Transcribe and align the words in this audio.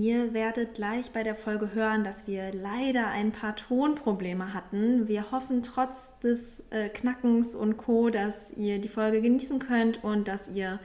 Ihr 0.00 0.32
werdet 0.32 0.72
gleich 0.72 1.10
bei 1.10 1.22
der 1.22 1.34
Folge 1.34 1.74
hören, 1.74 2.04
dass 2.04 2.26
wir 2.26 2.54
leider 2.54 3.08
ein 3.08 3.32
paar 3.32 3.54
Tonprobleme 3.54 4.54
hatten. 4.54 5.08
Wir 5.08 5.30
hoffen 5.30 5.62
trotz 5.62 6.18
des 6.20 6.64
äh, 6.70 6.88
Knackens 6.88 7.54
und 7.54 7.76
Co, 7.76 8.08
dass 8.08 8.50
ihr 8.52 8.78
die 8.78 8.88
Folge 8.88 9.20
genießen 9.20 9.58
könnt 9.58 10.02
und 10.02 10.26
dass 10.26 10.48
ihr 10.48 10.80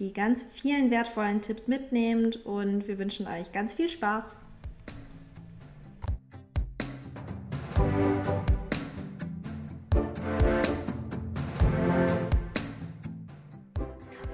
die 0.00 0.12
ganz 0.12 0.44
vielen 0.50 0.90
wertvollen 0.90 1.42
Tipps 1.42 1.68
mitnehmt 1.68 2.44
und 2.44 2.88
wir 2.88 2.98
wünschen 2.98 3.28
euch 3.28 3.52
ganz 3.52 3.74
viel 3.74 3.88
Spaß. 3.88 4.36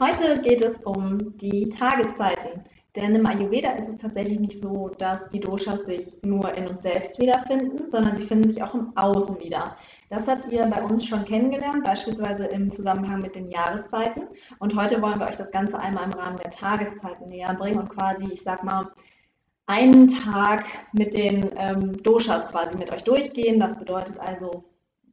Heute 0.01 0.40
geht 0.40 0.62
es 0.62 0.78
um 0.84 1.37
die 1.37 1.68
Tageszeiten. 1.68 2.62
Denn 2.95 3.15
im 3.15 3.24
Ayurveda 3.24 3.71
ist 3.73 3.88
es 3.88 3.96
tatsächlich 3.96 4.38
nicht 4.38 4.60
so, 4.60 4.90
dass 4.98 5.29
die 5.29 5.40
Doshas 5.40 5.87
sich 5.87 6.23
nur 6.23 6.52
in 6.54 6.68
uns 6.68 6.82
selbst 6.82 7.18
wiederfinden, 7.18 7.88
sondern 7.88 8.16
sie 8.16 8.26
finden 8.26 8.48
sich 8.48 8.62
auch 8.62 8.74
im 8.74 8.95
Außen 8.95 9.40
wieder. 9.40 9.76
Das 10.10 10.29
habt 10.29 10.52
ihr 10.52 10.66
bei 10.66 10.82
uns 10.82 11.07
schon 11.07 11.24
kennengelernt, 11.24 11.85
beispielsweise 11.85 12.45
im 12.46 12.70
Zusammenhang 12.70 13.23
mit 13.23 13.35
den 13.35 13.51
Jahreszeiten. 13.51 14.29
Und 14.59 14.76
heute 14.76 15.01
wollen 15.01 15.18
wir 15.18 15.26
euch 15.26 15.37
das 15.37 15.51
Ganze 15.51 15.79
einmal 15.79 16.04
im 16.04 16.13
Rahmen 16.13 16.37
der 16.37 16.51
Tageszeiten 16.51 17.29
näher 17.29 17.54
bringen 17.54 17.79
und 17.79 17.88
quasi, 17.88 18.26
ich 18.30 18.43
sag 18.43 18.63
mal, 18.63 18.90
einen 19.66 20.09
Tag 20.09 20.66
mit 20.93 21.15
den 21.15 21.51
ähm, 21.57 22.02
Doshas 22.02 22.46
quasi 22.48 22.76
mit 22.76 22.93
euch 22.93 23.04
durchgehen. 23.04 23.59
Das 23.59 23.79
bedeutet 23.79 24.20
also, 24.20 24.65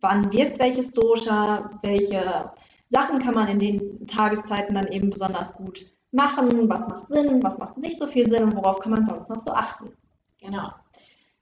wann 0.02 0.30
wirkt 0.34 0.60
welches 0.60 0.92
Dosha, 0.92 1.80
welche 1.82 2.52
Sachen 2.90 3.20
kann 3.20 3.36
man 3.36 3.48
in 3.48 3.60
den 3.60 4.06
Tageszeiten 4.06 4.76
dann 4.76 4.88
eben 4.88 5.12
besonders 5.12 5.54
gut 5.54 5.86
machen, 6.12 6.70
was 6.70 6.88
macht 6.88 7.10
Sinn, 7.10 7.44
was 7.44 7.58
macht 7.58 7.78
nicht 7.78 8.00
so 8.00 8.08
viel 8.08 8.30
Sinn 8.30 8.44
und 8.44 8.56
worauf 8.56 8.80
kann 8.80 8.92
man 8.92 9.06
sonst 9.06 9.30
noch 9.30 9.40
so 9.40 9.52
achten. 9.52 9.94
Genau. 10.40 10.72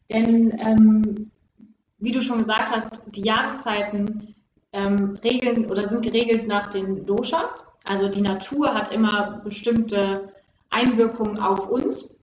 Denn 0.10 0.52
ähm, 0.60 1.32
wie 2.00 2.12
du 2.12 2.22
schon 2.22 2.40
gesagt 2.40 2.72
hast, 2.72 3.02
die 3.08 3.24
Jahreszeiten 3.24 4.36
ähm, 4.74 5.18
regeln 5.24 5.70
oder 5.70 5.86
sind 5.88 6.04
geregelt 6.04 6.48
nach 6.48 6.68
den 6.68 7.06
Doshas. 7.06 7.72
Also 7.84 8.10
die 8.10 8.22
Natur 8.22 8.74
hat 8.74 8.92
immer 8.92 9.42
bestimmte 9.44 10.34
Einwirkungen 10.70 11.40
auf 11.40 11.70
uns. 11.70 12.20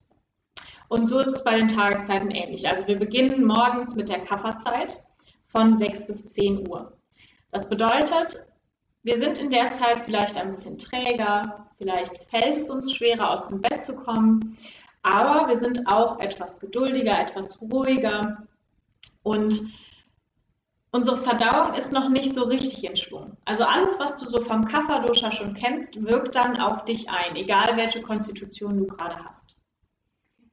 Und 0.87 1.07
so 1.07 1.19
ist 1.19 1.27
es 1.27 1.43
bei 1.43 1.59
den 1.59 1.67
Tageszeiten 1.67 2.29
ähnlich. 2.29 2.67
Also 2.69 2.85
wir 2.87 2.97
beginnen 2.97 3.43
morgens 3.43 3.95
mit 3.95 4.09
der 4.09 4.19
Kafferzeit 4.19 5.03
von 5.47 5.75
6 5.75 6.07
bis 6.07 6.29
10 6.29 6.67
Uhr. 6.67 6.93
Das 7.51 7.67
bedeutet, 7.67 8.35
wir 9.03 9.17
sind 9.17 9.37
in 9.37 9.49
der 9.49 9.71
Zeit 9.71 10.05
vielleicht 10.05 10.37
ein 10.37 10.49
bisschen 10.49 10.77
träger, 10.77 11.64
vielleicht 11.77 12.23
fällt 12.25 12.57
es 12.57 12.69
uns 12.69 12.93
schwerer, 12.93 13.31
aus 13.31 13.45
dem 13.47 13.61
Bett 13.61 13.81
zu 13.81 13.95
kommen, 13.95 14.57
aber 15.03 15.49
wir 15.49 15.57
sind 15.57 15.87
auch 15.87 16.19
etwas 16.19 16.59
geduldiger, 16.59 17.19
etwas 17.19 17.61
ruhiger 17.61 18.43
und 19.23 19.61
unsere 20.91 21.17
Verdauung 21.17 21.73
ist 21.75 21.91
noch 21.91 22.09
nicht 22.09 22.33
so 22.33 22.43
richtig 22.43 22.83
in 22.83 22.95
Schwung. 22.95 23.37
Also 23.45 23.65
alles, 23.65 23.99
was 23.99 24.17
du 24.17 24.25
so 24.25 24.41
vom 24.41 24.65
Kapha-Dosha 24.65 25.31
schon 25.31 25.53
kennst, 25.53 26.01
wirkt 26.03 26.35
dann 26.35 26.59
auf 26.59 26.85
dich 26.85 27.09
ein, 27.09 27.35
egal 27.35 27.75
welche 27.75 28.01
Konstitution 28.01 28.77
du 28.77 28.87
gerade 28.87 29.23
hast. 29.25 29.55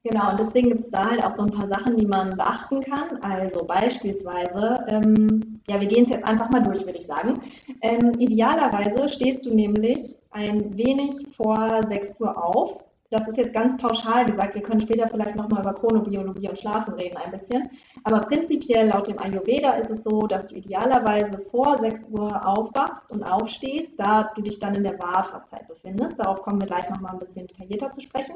Genau, 0.03 0.31
und 0.31 0.39
deswegen 0.39 0.67
gibt 0.67 0.83
es 0.83 0.91
da 0.91 1.09
halt 1.09 1.23
auch 1.23 1.31
so 1.31 1.43
ein 1.43 1.51
paar 1.51 1.69
Sachen, 1.69 1.95
die 1.95 2.05
man 2.05 2.35
beachten 2.35 2.81
kann. 2.81 3.23
Also 3.23 3.63
beispielsweise, 3.63 4.83
ähm, 4.89 5.61
ja, 5.65 5.79
wir 5.79 5.87
gehen 5.87 6.03
es 6.03 6.09
jetzt 6.09 6.25
einfach 6.25 6.49
mal 6.49 6.61
durch, 6.61 6.85
würde 6.85 6.99
ich 6.99 7.05
sagen. 7.05 7.41
Ähm, 7.81 8.11
idealerweise 8.19 9.07
stehst 9.07 9.45
du 9.45 9.53
nämlich 9.53 10.17
ein 10.33 10.77
wenig 10.77 11.13
vor 11.35 11.81
6 11.87 12.19
Uhr 12.19 12.43
auf. 12.43 12.83
Das 13.09 13.27
ist 13.27 13.37
jetzt 13.37 13.53
ganz 13.53 13.77
pauschal 13.77 14.25
gesagt. 14.25 14.55
Wir 14.55 14.63
können 14.63 14.81
später 14.81 15.07
vielleicht 15.07 15.35
nochmal 15.35 15.61
über 15.61 15.73
Chronobiologie 15.73 16.49
und 16.49 16.57
Schlafen 16.57 16.95
reden 16.95 17.17
ein 17.17 17.29
bisschen. 17.29 17.69
Aber 18.03 18.21
prinzipiell 18.21 18.87
laut 18.87 19.07
dem 19.07 19.19
Ayurveda 19.19 19.73
ist 19.73 19.91
es 19.91 20.03
so, 20.03 20.21
dass 20.21 20.47
du 20.47 20.55
idealerweise 20.55 21.37
vor 21.51 21.77
6 21.77 22.01
Uhr 22.09 22.47
aufwachst 22.47 23.11
und 23.11 23.21
aufstehst, 23.23 23.99
da 23.99 24.31
du 24.35 24.41
dich 24.41 24.57
dann 24.57 24.73
in 24.73 24.83
der 24.83 24.97
Vata-Zeit 24.97 25.67
befindest. 25.67 26.19
Darauf 26.19 26.41
kommen 26.41 26.59
wir 26.59 26.67
gleich 26.67 26.89
nochmal 26.89 27.13
ein 27.13 27.19
bisschen 27.19 27.45
detaillierter 27.45 27.91
zu 27.91 28.01
sprechen. 28.01 28.35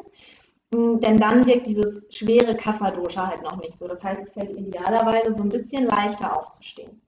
Mm, 0.72 1.00
denn 1.00 1.18
dann 1.18 1.46
wirkt 1.48 1.66
dieses 1.66 2.04
schwere 2.10 2.56
Kapha-Dosha 2.56 3.28
halt 3.28 3.42
noch 3.42 3.58
nicht 3.58 3.80
so. 3.80 3.88
Das 3.88 4.04
heißt, 4.04 4.22
es 4.22 4.34
fällt 4.34 4.52
idealerweise 4.52 5.34
so 5.34 5.42
ein 5.42 5.50
bisschen 5.50 5.86
leichter 5.86 6.38
aufzustehen. 6.38 7.02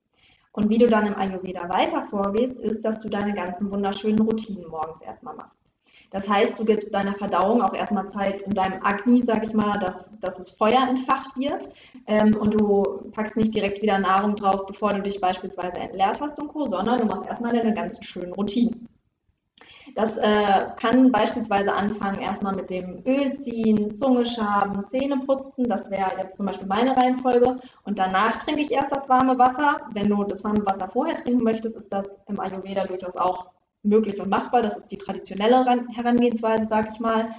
Und 0.59 0.70
wie 0.70 0.78
du 0.78 0.88
dann 0.88 1.08
im 1.08 1.16
Ayurveda 1.16 1.70
weiter 1.70 2.06
vorgehst, 2.09 2.59
ist, 2.59 2.84
dass 2.84 3.02
du 3.02 3.08
deine 3.08 3.34
ganzen 3.34 3.72
wunderschönen 3.72 4.20
Routinen 4.20 4.68
morgens 4.70 5.02
erstmal 5.02 5.34
machst. 5.34 5.72
Das 6.09 6.28
heißt, 6.28 6.59
du 6.59 6.66
gibst 6.66 6.94
deiner 6.94 7.14
Verdauung 7.14 7.62
auch 7.62 7.74
erstmal 7.74 8.09
Zeit 8.09 8.42
in 8.42 8.53
deinem 8.53 8.84
Agni, 8.84 9.24
sag 9.24 9.42
ich 9.46 9.53
mal, 9.53 9.80
dass, 9.80 10.19
dass 10.19 10.36
das 10.36 10.50
Feuer 10.50 10.86
entfacht 10.86 11.38
wird. 11.38 11.69
Ähm, 12.08 12.36
und 12.36 12.59
du 12.59 13.09
packst 13.14 13.38
nicht 13.38 13.56
direkt 13.56 13.81
wieder 13.81 14.00
Nahrung 14.00 14.36
drauf, 14.36 14.66
bevor 14.66 14.94
du 14.94 15.02
dich 15.02 15.22
beispielsweise 15.22 15.80
entleert 15.80 16.19
hast 16.19 16.38
und 16.42 16.50
Co., 16.50 16.68
sondern 16.68 16.98
du 17.00 17.06
machst 17.06 17.25
erstmal 17.25 17.56
deine 17.56 17.74
ganzen 17.74 18.03
schönen 18.03 18.34
Routinen. 18.34 18.90
Das 19.95 20.17
äh, 20.17 20.67
kann 20.77 21.11
beispielsweise 21.11 21.73
anfangen 21.73 22.19
erstmal 22.19 22.55
mit 22.55 22.69
dem 22.69 23.03
Öl 23.05 23.31
ziehen, 23.38 23.94
Zunge 23.94 24.25
schaben, 24.25 24.85
Zähne 24.88 25.17
putzen. 25.19 25.67
Das 25.67 25.89
wäre 25.89 26.11
jetzt 26.17 26.38
zum 26.38 26.45
Beispiel 26.45 26.67
meine 26.67 26.95
Reihenfolge. 26.95 27.59
Und 27.83 28.00
danach 28.00 28.38
trinke 28.38 28.61
ich 28.61 28.72
erst 28.72 28.91
das 28.91 29.09
warme 29.09 29.38
Wasser. 29.38 29.81
Wenn 29.94 30.09
du 30.09 30.23
das 30.23 30.44
warme 30.44 30.66
Wasser 30.66 30.88
vorher 30.88 31.16
trinken 31.16 31.44
möchtest, 31.44 31.75
ist 31.75 31.91
das 31.91 32.05
im 32.27 32.39
Ayurveda 32.39 32.85
durchaus 32.85 33.16
auch 33.16 33.47
möglich 33.83 34.19
und 34.19 34.29
machbar. 34.29 34.61
Das 34.61 34.77
ist 34.77 34.88
die 34.88 34.97
traditionelle 34.97 35.66
Herangehensweise, 35.91 36.66
sag 36.67 36.91
ich 36.91 37.00
mal. 37.00 37.35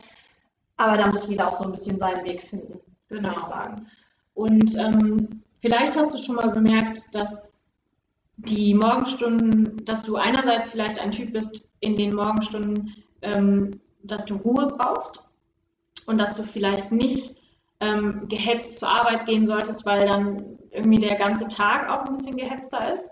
Aber 0.76 0.96
da 0.96 1.08
muss 1.08 1.28
jeder 1.28 1.48
auch 1.48 1.58
so 1.58 1.64
ein 1.64 1.72
bisschen 1.72 1.98
seinen 1.98 2.24
Weg 2.24 2.42
finden, 2.42 2.80
genau. 3.08 3.28
würde 3.28 3.36
ich 3.36 3.46
sagen. 3.46 3.86
Und 4.34 4.78
ähm, 4.78 5.42
vielleicht 5.60 5.96
hast 5.96 6.14
du 6.14 6.18
schon 6.18 6.36
mal 6.36 6.50
bemerkt, 6.50 7.04
dass 7.12 7.60
die 8.36 8.74
Morgenstunden, 8.74 9.84
dass 9.84 10.02
du 10.02 10.16
einerseits 10.16 10.70
vielleicht 10.70 10.98
ein 10.98 11.12
Typ 11.12 11.32
bist 11.32 11.69
in 11.80 11.96
den 11.96 12.14
Morgenstunden, 12.14 12.94
ähm, 13.22 13.80
dass 14.02 14.24
du 14.24 14.36
Ruhe 14.36 14.68
brauchst 14.68 15.22
und 16.06 16.18
dass 16.18 16.34
du 16.34 16.44
vielleicht 16.44 16.92
nicht 16.92 17.36
ähm, 17.80 18.28
gehetzt 18.28 18.78
zur 18.78 18.88
Arbeit 18.88 19.26
gehen 19.26 19.46
solltest, 19.46 19.86
weil 19.86 20.06
dann 20.06 20.58
irgendwie 20.70 20.98
der 20.98 21.16
ganze 21.16 21.48
Tag 21.48 21.88
auch 21.88 22.06
ein 22.06 22.14
bisschen 22.14 22.36
gehetzter 22.36 22.92
ist. 22.92 23.10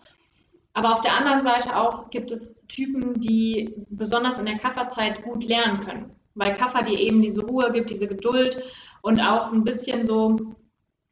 Aber 0.74 0.92
auf 0.92 1.00
der 1.00 1.16
anderen 1.16 1.42
Seite 1.42 1.76
auch 1.76 2.10
gibt 2.10 2.30
es 2.30 2.64
Typen, 2.68 3.14
die 3.20 3.74
besonders 3.90 4.38
in 4.38 4.46
der 4.46 4.58
Kafferzeit 4.58 5.22
gut 5.22 5.42
lernen 5.42 5.80
können, 5.80 6.10
weil 6.34 6.52
Kaffer 6.52 6.82
dir 6.82 6.98
eben 6.98 7.20
diese 7.20 7.44
Ruhe 7.44 7.72
gibt, 7.72 7.90
diese 7.90 8.06
Geduld 8.06 8.62
und 9.02 9.20
auch 9.20 9.52
ein 9.52 9.64
bisschen 9.64 10.06
so 10.06 10.54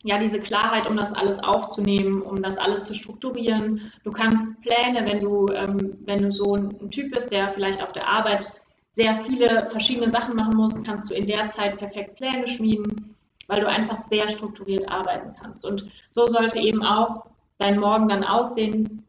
ja, 0.06 0.18
diese 0.18 0.38
Klarheit, 0.38 0.86
um 0.88 0.96
das 0.96 1.12
alles 1.12 1.42
aufzunehmen, 1.42 2.22
um 2.22 2.40
das 2.40 2.58
alles 2.58 2.84
zu 2.84 2.94
strukturieren. 2.94 3.92
Du 4.04 4.12
kannst 4.12 4.60
Pläne, 4.60 5.04
wenn 5.04 5.20
du, 5.20 5.48
ähm, 5.48 5.98
wenn 6.06 6.22
du 6.22 6.30
so 6.30 6.54
ein 6.54 6.90
Typ 6.92 7.12
bist, 7.12 7.32
der 7.32 7.50
vielleicht 7.50 7.82
auf 7.82 7.90
der 7.90 8.08
Arbeit 8.08 8.52
sehr 8.92 9.16
viele 9.16 9.68
verschiedene 9.68 10.08
Sachen 10.08 10.36
machen 10.36 10.56
muss, 10.56 10.84
kannst 10.84 11.10
du 11.10 11.14
in 11.14 11.26
der 11.26 11.48
Zeit 11.48 11.76
perfekt 11.78 12.14
Pläne 12.14 12.46
schmieden, 12.46 13.16
weil 13.48 13.60
du 13.60 13.68
einfach 13.68 13.96
sehr 13.96 14.28
strukturiert 14.28 14.88
arbeiten 14.88 15.34
kannst. 15.40 15.66
Und 15.66 15.90
so 16.08 16.28
sollte 16.28 16.60
eben 16.60 16.84
auch 16.84 17.26
dein 17.58 17.80
Morgen 17.80 18.08
dann 18.08 18.22
aussehen, 18.22 19.04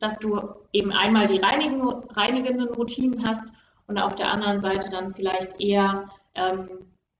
dass 0.00 0.18
du 0.18 0.38
eben 0.74 0.92
einmal 0.92 1.28
die 1.28 1.40
reinigenden 1.40 2.68
Routinen 2.68 3.26
hast 3.26 3.54
und 3.86 3.96
auf 3.96 4.16
der 4.16 4.30
anderen 4.30 4.60
Seite 4.60 4.90
dann 4.90 5.12
vielleicht 5.12 5.58
eher 5.58 6.10
ähm, 6.34 6.68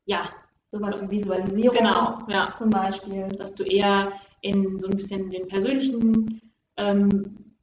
ja, 0.05 0.29
sowas 0.73 1.03
wie 1.03 1.11
Visualisierung 1.11 1.77
genau, 1.77 2.19
ja. 2.29 2.53
zum 2.57 2.71
Beispiel. 2.71 3.29
Dass 3.29 3.55
du 3.55 3.63
eher 3.63 4.13
in 4.41 4.81
so 4.81 4.89
ein 4.89 4.97
bisschen 4.97 5.31
den 5.31 5.47
persönlichen 5.47 6.41
ähm, 6.77 7.55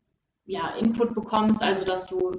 ja, 0.45 0.69
Input 0.79 1.13
bekommst, 1.15 1.61
also 1.61 1.83
dass 1.83 2.05
du 2.05 2.31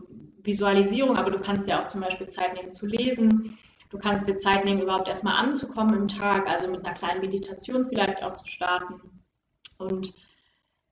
Visualisierung, 0.43 1.17
aber 1.17 1.31
du 1.31 1.39
kannst 1.39 1.69
ja 1.69 1.81
auch 1.81 1.89
zum 1.89 2.01
Beispiel 2.01 2.29
Zeit 2.29 2.55
nehmen 2.55 2.73
zu 2.73 2.87
lesen. 2.87 3.59
Du 3.91 3.99
kannst 3.99 4.29
dir 4.29 4.37
Zeit 4.37 4.65
nehmen, 4.65 4.83
überhaupt 4.83 5.09
erstmal 5.09 5.45
anzukommen 5.45 5.95
im 5.95 6.09
Tag, 6.09 6.49
also 6.49 6.69
mit 6.69 6.85
einer 6.85 6.95
kleinen 6.95 7.21
Meditation 7.21 7.87
vielleicht 7.89 8.23
auch 8.23 8.37
zu 8.37 8.47
starten. 8.47 9.01
Und 9.79 10.15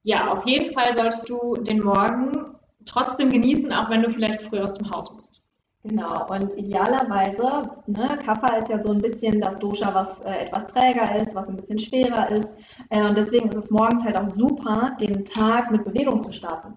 ja, 0.03 0.33
auf 0.33 0.45
jeden 0.47 0.73
Fall 0.73 0.93
solltest 0.93 1.29
du 1.29 1.55
den 1.55 1.81
Morgen 1.81 2.57
trotzdem 2.85 3.31
genießen, 3.31 3.73
auch 3.73 3.89
wenn 3.89 4.03
du 4.03 4.11
vielleicht 4.11 4.43
früh 4.43 4.59
aus 4.59 4.75
dem 4.75 4.91
Haus 4.91 5.15
musst. 5.15 5.38
Genau, 5.85 6.27
und 6.29 6.55
idealerweise, 6.55 7.71
ne, 7.87 8.19
Kapha 8.25 8.57
ist 8.57 8.69
ja 8.69 8.83
so 8.83 8.91
ein 8.93 9.01
bisschen 9.01 9.41
das 9.41 9.59
Dosha, 9.59 9.95
was 9.95 10.21
äh, 10.21 10.45
etwas 10.45 10.67
träger 10.67 11.17
ist, 11.17 11.35
was 11.35 11.49
ein 11.49 11.57
bisschen 11.57 11.79
schwerer 11.79 12.31
ist. 12.31 12.53
Äh, 12.91 13.09
und 13.09 13.17
deswegen 13.17 13.49
ist 13.49 13.57
es 13.57 13.71
morgens 13.71 14.05
halt 14.05 14.17
auch 14.17 14.27
super, 14.27 14.97
den 15.01 15.25
Tag 15.25 15.71
mit 15.71 15.85
Bewegung 15.85 16.21
zu 16.21 16.33
starten. 16.33 16.77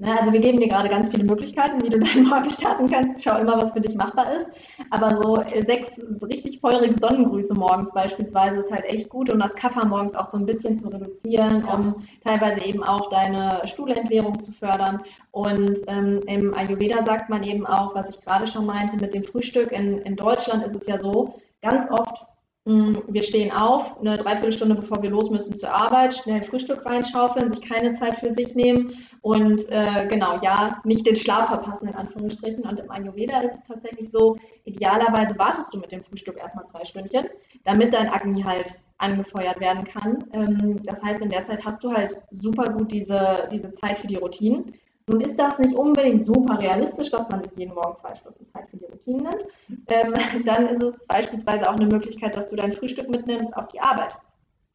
Ne, 0.00 0.18
also 0.18 0.32
wir 0.32 0.40
geben 0.40 0.58
dir 0.58 0.68
gerade 0.68 0.88
ganz 0.88 1.10
viele 1.10 1.24
Möglichkeiten, 1.24 1.82
wie 1.82 1.90
du 1.90 1.98
deinen 2.00 2.26
Morgen 2.26 2.48
starten 2.48 2.88
kannst. 2.88 3.22
Schau 3.22 3.36
immer, 3.36 3.60
was 3.60 3.72
für 3.72 3.82
dich 3.82 3.94
machbar 3.94 4.32
ist. 4.32 4.48
Aber 4.88 5.14
so 5.14 5.36
äh, 5.36 5.62
sechs 5.62 5.90
so 6.14 6.26
richtig 6.26 6.58
feurige 6.58 6.98
Sonnengrüße 6.98 7.52
morgens 7.52 7.92
beispielsweise 7.92 8.60
ist 8.60 8.72
halt 8.72 8.86
echt 8.86 9.10
gut, 9.10 9.30
um 9.30 9.38
das 9.38 9.54
Kaffer 9.54 9.84
morgens 9.84 10.14
auch 10.14 10.24
so 10.24 10.38
ein 10.38 10.46
bisschen 10.46 10.78
zu 10.78 10.88
reduzieren, 10.88 11.64
um 11.64 12.06
teilweise 12.24 12.64
eben 12.64 12.82
auch 12.82 13.10
deine 13.10 13.60
Stuhlentleerung 13.66 14.40
zu 14.40 14.52
fördern. 14.52 15.02
Und 15.32 15.78
ähm, 15.86 16.22
im 16.26 16.54
Ayurveda 16.54 17.04
sagt 17.04 17.28
man 17.28 17.42
eben 17.42 17.66
auch, 17.66 17.94
was 17.94 18.08
ich 18.08 18.22
gerade 18.22 18.46
schon 18.46 18.64
meinte, 18.64 18.96
mit 18.96 19.12
dem 19.12 19.22
Frühstück 19.22 19.70
in, 19.70 19.98
in 19.98 20.16
Deutschland 20.16 20.64
ist 20.64 20.76
es 20.76 20.86
ja 20.86 20.98
so, 20.98 21.34
ganz 21.60 21.90
oft 21.90 22.24
wir 22.64 23.22
stehen 23.22 23.50
auf, 23.50 23.98
eine 23.98 24.18
Dreiviertelstunde 24.18 24.74
bevor 24.74 25.02
wir 25.02 25.10
los 25.10 25.30
müssen 25.30 25.56
zur 25.56 25.70
Arbeit, 25.70 26.14
schnell 26.14 26.42
Frühstück 26.42 26.84
reinschaufeln, 26.84 27.52
sich 27.52 27.62
keine 27.62 27.92
Zeit 27.94 28.20
für 28.20 28.34
sich 28.34 28.54
nehmen 28.54 28.94
und 29.22 29.68
äh, 29.70 30.06
genau, 30.08 30.38
ja, 30.42 30.80
nicht 30.84 31.06
den 31.06 31.16
Schlaf 31.16 31.48
verpassen, 31.48 31.88
in 31.88 31.94
Anführungsstrichen. 31.94 32.64
Und 32.64 32.80
im 32.80 32.90
Ayurveda 32.90 33.40
ist 33.40 33.54
es 33.54 33.66
tatsächlich 33.66 34.10
so, 34.10 34.38
idealerweise 34.64 35.38
wartest 35.38 35.74
du 35.74 35.78
mit 35.78 35.92
dem 35.92 36.02
Frühstück 36.02 36.38
erstmal 36.38 36.66
zwei 36.66 36.84
Stündchen, 36.84 37.26
damit 37.64 37.92
dein 37.92 38.08
Agni 38.08 38.42
halt 38.42 38.70
angefeuert 38.96 39.60
werden 39.60 39.84
kann. 39.84 40.24
Ähm, 40.32 40.82
das 40.84 41.02
heißt, 41.02 41.20
in 41.20 41.28
der 41.28 41.44
Zeit 41.44 41.64
hast 41.64 41.84
du 41.84 41.92
halt 41.92 42.16
super 42.30 42.72
gut 42.72 42.92
diese, 42.92 43.48
diese 43.52 43.70
Zeit 43.72 43.98
für 43.98 44.06
die 44.06 44.16
Routinen. 44.16 44.74
Nun 45.10 45.20
ist 45.22 45.38
das 45.40 45.58
nicht 45.58 45.74
unbedingt 45.74 46.24
super 46.24 46.60
realistisch, 46.60 47.10
dass 47.10 47.28
man 47.30 47.42
sich 47.42 47.56
jeden 47.56 47.74
Morgen 47.74 47.96
zwei 47.96 48.14
Stunden 48.14 48.46
Zeit 48.46 48.70
für 48.70 48.76
die 48.76 48.84
Routine 48.84 49.22
nimmt. 49.22 49.46
Ähm, 49.88 50.14
dann 50.44 50.66
ist 50.66 50.82
es 50.82 51.04
beispielsweise 51.06 51.68
auch 51.68 51.74
eine 51.74 51.86
Möglichkeit, 51.86 52.36
dass 52.36 52.48
du 52.48 52.54
dein 52.54 52.72
Frühstück 52.72 53.10
mitnimmst 53.10 53.56
auf 53.56 53.66
die 53.68 53.80
Arbeit. 53.80 54.16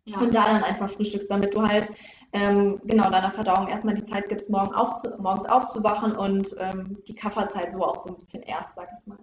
Ja. 0.04 0.20
Und 0.20 0.36
da 0.36 0.46
dann 0.46 0.64
einfach 0.64 0.90
frühstückst, 0.90 1.32
damit 1.32 1.54
du 1.56 1.66
halt 1.66 1.90
ähm, 2.34 2.82
genau 2.84 3.10
deiner 3.10 3.32
Verdauung 3.32 3.70
erstmal 3.70 3.94
die 3.94 4.04
Zeit 4.04 4.28
gibst, 4.28 4.50
morgen 4.50 4.76
aufzu 4.76 5.10
morgens 5.20 5.46
aufzuwachen 5.46 6.16
und 6.16 6.54
ähm, 6.60 6.98
die 7.08 7.16
Kafferzeit 7.16 7.72
so 7.72 7.84
auch 7.84 8.04
so 8.04 8.10
ein 8.10 8.18
bisschen 8.18 8.44
erst, 8.44 8.70
sag 8.76 8.90
ich 8.92 9.08
mal. 9.08 9.18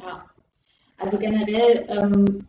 Ja, 0.00 0.24
also 0.98 1.16
generell 1.16 1.86
ähm, 1.88 2.44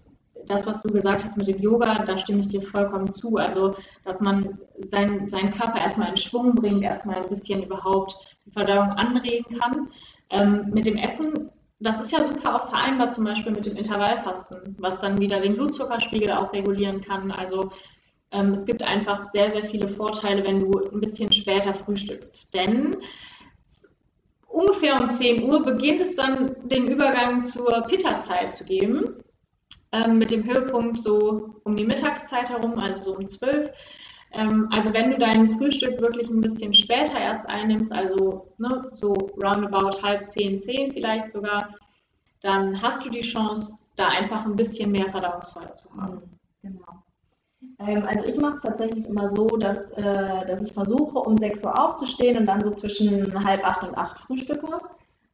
das, 0.48 0.66
was 0.66 0.82
du 0.82 0.92
gesagt 0.92 1.24
hast 1.24 1.38
mit 1.38 1.48
dem 1.48 1.60
Yoga, 1.60 1.96
da 1.96 2.18
stimme 2.18 2.40
ich 2.40 2.48
dir 2.48 2.62
vollkommen 2.62 3.12
zu. 3.12 3.38
Also, 3.38 3.76
dass 4.04 4.22
man 4.22 4.58
sein, 4.88 5.30
seinen 5.30 5.52
Körper 5.52 5.80
erstmal 5.80 6.10
in 6.10 6.18
Schwung 6.18 6.56
bringt, 6.56 6.84
erstmal 6.84 7.18
ein 7.18 7.30
bisschen 7.30 7.64
überhaupt 7.64 8.16
die 8.46 8.52
Verdauung 8.52 8.92
anregen 8.92 9.58
kann. 9.58 9.90
Ähm, 10.30 10.70
mit 10.74 10.86
dem 10.86 10.98
Essen, 10.98 11.50
das 11.80 12.02
ist 12.02 12.12
ja 12.12 12.24
super 12.24 12.56
auch 12.56 12.70
vereinbar 12.70 13.10
zum 13.10 13.26
Beispiel 13.26 13.52
mit 13.52 13.66
dem 13.66 13.76
Intervallfasten, 13.76 14.76
was 14.80 15.00
dann 15.00 15.20
wieder 15.20 15.40
den 15.40 15.56
Blutzuckerspiegel 15.56 16.32
auch 16.32 16.54
regulieren 16.54 17.02
kann. 17.02 17.32
Also 17.32 17.72
ähm, 18.32 18.52
es 18.52 18.66
gibt 18.66 18.84
einfach 18.84 19.26
sehr, 19.26 19.52
sehr 19.52 19.64
viele 19.64 19.88
Vorteile, 19.88 20.46
wenn 20.48 20.60
du 20.60 20.72
ein 20.92 21.02
bisschen 21.02 21.32
später 21.32 21.74
frühstückst. 21.74 22.54
Denn 22.54 22.98
ungefähr 24.48 25.00
um 25.00 25.10
10 25.10 25.44
Uhr 25.44 25.64
beginnt 25.64 26.02
es 26.02 26.16
dann 26.16 26.56
den 26.64 26.88
Übergang 26.88 27.44
zur 27.44 27.82
Pitta-Zeit 27.88 28.56
zu 28.56 28.66
geben 28.66 29.24
ähm, 29.96 30.18
mit 30.18 30.32
dem 30.32 30.44
Höhepunkt 30.44 31.00
so 31.00 31.56
um 31.64 31.76
die 31.76 31.86
Mittagszeit 31.86 32.50
herum, 32.50 32.78
also 32.80 33.12
so 33.12 33.18
um 33.18 33.28
12. 33.28 33.70
Ähm, 34.34 34.68
also 34.72 34.94
wenn 34.94 35.12
du 35.12 35.18
dein 35.18 35.50
Frühstück 35.58 36.02
wirklich 36.02 36.30
ein 36.30 36.42
bisschen 36.42 36.74
später 36.74 37.18
erst 37.20 37.48
einnimmst, 37.48 37.94
also 37.94 38.54
ne, 38.58 38.90
so 38.94 39.14
roundabout 39.42 40.02
halb 40.04 40.28
zehn, 40.28 40.60
zehn 40.60 40.92
vielleicht 40.92 41.32
sogar, 41.32 41.76
dann 42.42 42.82
hast 42.82 43.06
du 43.06 43.10
die 43.10 43.22
Chance, 43.22 43.86
da 43.96 44.10
einfach 44.10 44.46
ein 44.46 44.58
bisschen 44.58 44.92
mehr 44.92 45.10
Verdauungsfeuer 45.10 45.74
zu 45.74 45.90
haben. 45.96 46.22
Genau. 46.62 47.04
Ähm, 47.80 48.04
also 48.06 48.28
ich 48.28 48.38
mache 48.38 48.58
es 48.58 48.64
tatsächlich 48.64 49.06
immer 49.06 49.32
so, 49.32 49.48
dass, 49.48 49.90
äh, 49.92 50.46
dass 50.46 50.62
ich 50.62 50.74
versuche, 50.74 51.18
um 51.18 51.38
6 51.38 51.64
Uhr 51.64 51.80
aufzustehen 51.80 52.38
und 52.38 52.46
dann 52.46 52.64
so 52.64 52.72
zwischen 52.72 53.44
halb 53.46 53.66
acht 53.66 53.84
und 53.84 53.98
acht 53.98 54.20
frühstücke. 54.20 54.68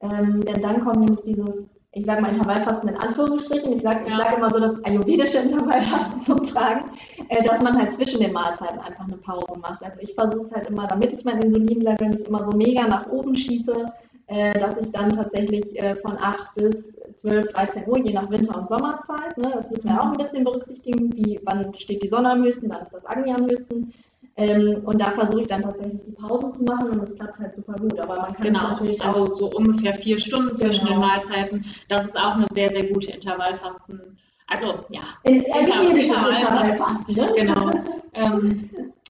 Ähm, 0.01 0.41
denn 0.41 0.61
dann 0.61 0.83
kommt 0.83 0.99
nämlich 0.99 1.21
dieses 1.21 1.67
ich 1.93 2.05
sage 2.05 2.21
mal 2.21 2.29
Intervallfasten 2.29 2.89
in 2.89 2.95
Anführungsstrichen, 2.95 3.73
ich 3.73 3.81
sage 3.81 4.09
ja. 4.09 4.17
sag 4.17 4.37
immer 4.37 4.49
so 4.49 4.59
das 4.59 4.83
ayurvedische 4.85 5.39
Intervallfasten 5.39 6.19
zum 6.21 6.43
Tragen, 6.43 6.85
äh, 7.27 7.43
dass 7.43 7.61
man 7.61 7.77
halt 7.77 7.93
zwischen 7.93 8.21
den 8.21 8.31
Mahlzeiten 8.31 8.79
einfach 8.79 9.05
eine 9.05 9.17
Pause 9.17 9.57
macht. 9.59 9.83
Also 9.83 9.99
ich 9.99 10.13
versuche 10.13 10.45
es 10.45 10.51
halt 10.53 10.69
immer, 10.69 10.87
damit 10.87 11.11
ich 11.11 11.25
mein 11.25 11.41
Insulinlevel 11.41 12.09
nicht 12.09 12.27
immer 12.27 12.45
so 12.45 12.51
mega 12.51 12.87
nach 12.87 13.07
oben 13.09 13.35
schieße, 13.35 13.91
äh, 14.27 14.57
dass 14.57 14.77
ich 14.77 14.89
dann 14.91 15.11
tatsächlich 15.11 15.77
äh, 15.81 15.95
von 15.95 16.17
8 16.17 16.55
bis 16.55 16.97
12, 17.19 17.51
13 17.51 17.87
Uhr, 17.87 17.97
je 17.97 18.13
nach 18.13 18.29
Winter- 18.29 18.57
und 18.57 18.69
Sommerzeit, 18.69 19.37
ne, 19.37 19.51
das 19.53 19.69
müssen 19.69 19.89
wir 19.89 20.01
auch 20.01 20.05
ein 20.05 20.17
bisschen 20.17 20.45
berücksichtigen, 20.45 21.13
wie 21.13 21.41
wann 21.43 21.73
steht 21.73 22.01
die 22.01 22.07
Sonne 22.07 22.31
am 22.31 22.43
höchsten, 22.43 22.69
dann 22.69 22.83
ist 22.83 22.93
das 22.93 23.05
Agni 23.05 23.33
am 23.33 23.45
höchsten, 23.45 23.93
ähm, 24.37 24.81
und 24.85 24.99
da 25.01 25.11
versuche 25.11 25.41
ich 25.41 25.47
dann 25.47 25.61
tatsächlich 25.61 26.03
die 26.03 26.13
Pausen 26.13 26.51
zu 26.51 26.63
machen 26.63 26.89
und 26.89 27.03
es 27.03 27.15
klappt 27.15 27.39
halt 27.39 27.53
super 27.53 27.73
gut. 27.73 27.99
Aber 27.99 28.15
man 28.15 28.33
kann 28.33 28.43
genau. 28.43 28.69
natürlich 28.69 29.01
auch. 29.01 29.07
Also 29.07 29.33
so 29.33 29.49
ungefähr 29.51 29.93
vier 29.93 30.19
Stunden 30.19 30.55
zwischen 30.55 30.85
genau. 30.85 30.99
den 30.99 31.07
Mahlzeiten. 31.07 31.65
Das 31.89 32.05
ist 32.05 32.17
auch 32.17 32.35
eine 32.35 32.45
sehr, 32.51 32.69
sehr 32.69 32.85
gute 32.85 33.11
Intervallfasten. 33.11 34.17
Also 34.47 34.85
ja. 34.89 35.01
In, 35.23 35.41
Intervallfasten, 35.41 36.35
Intervallfasten 36.35 37.15
ne? 37.15 37.33
Genau. 37.35 37.71
ähm, 38.13 38.69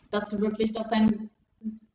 dass 0.09 0.27
du 0.29 0.39
wirklich, 0.41 0.73
dass 0.73 0.89
dein 0.89 1.29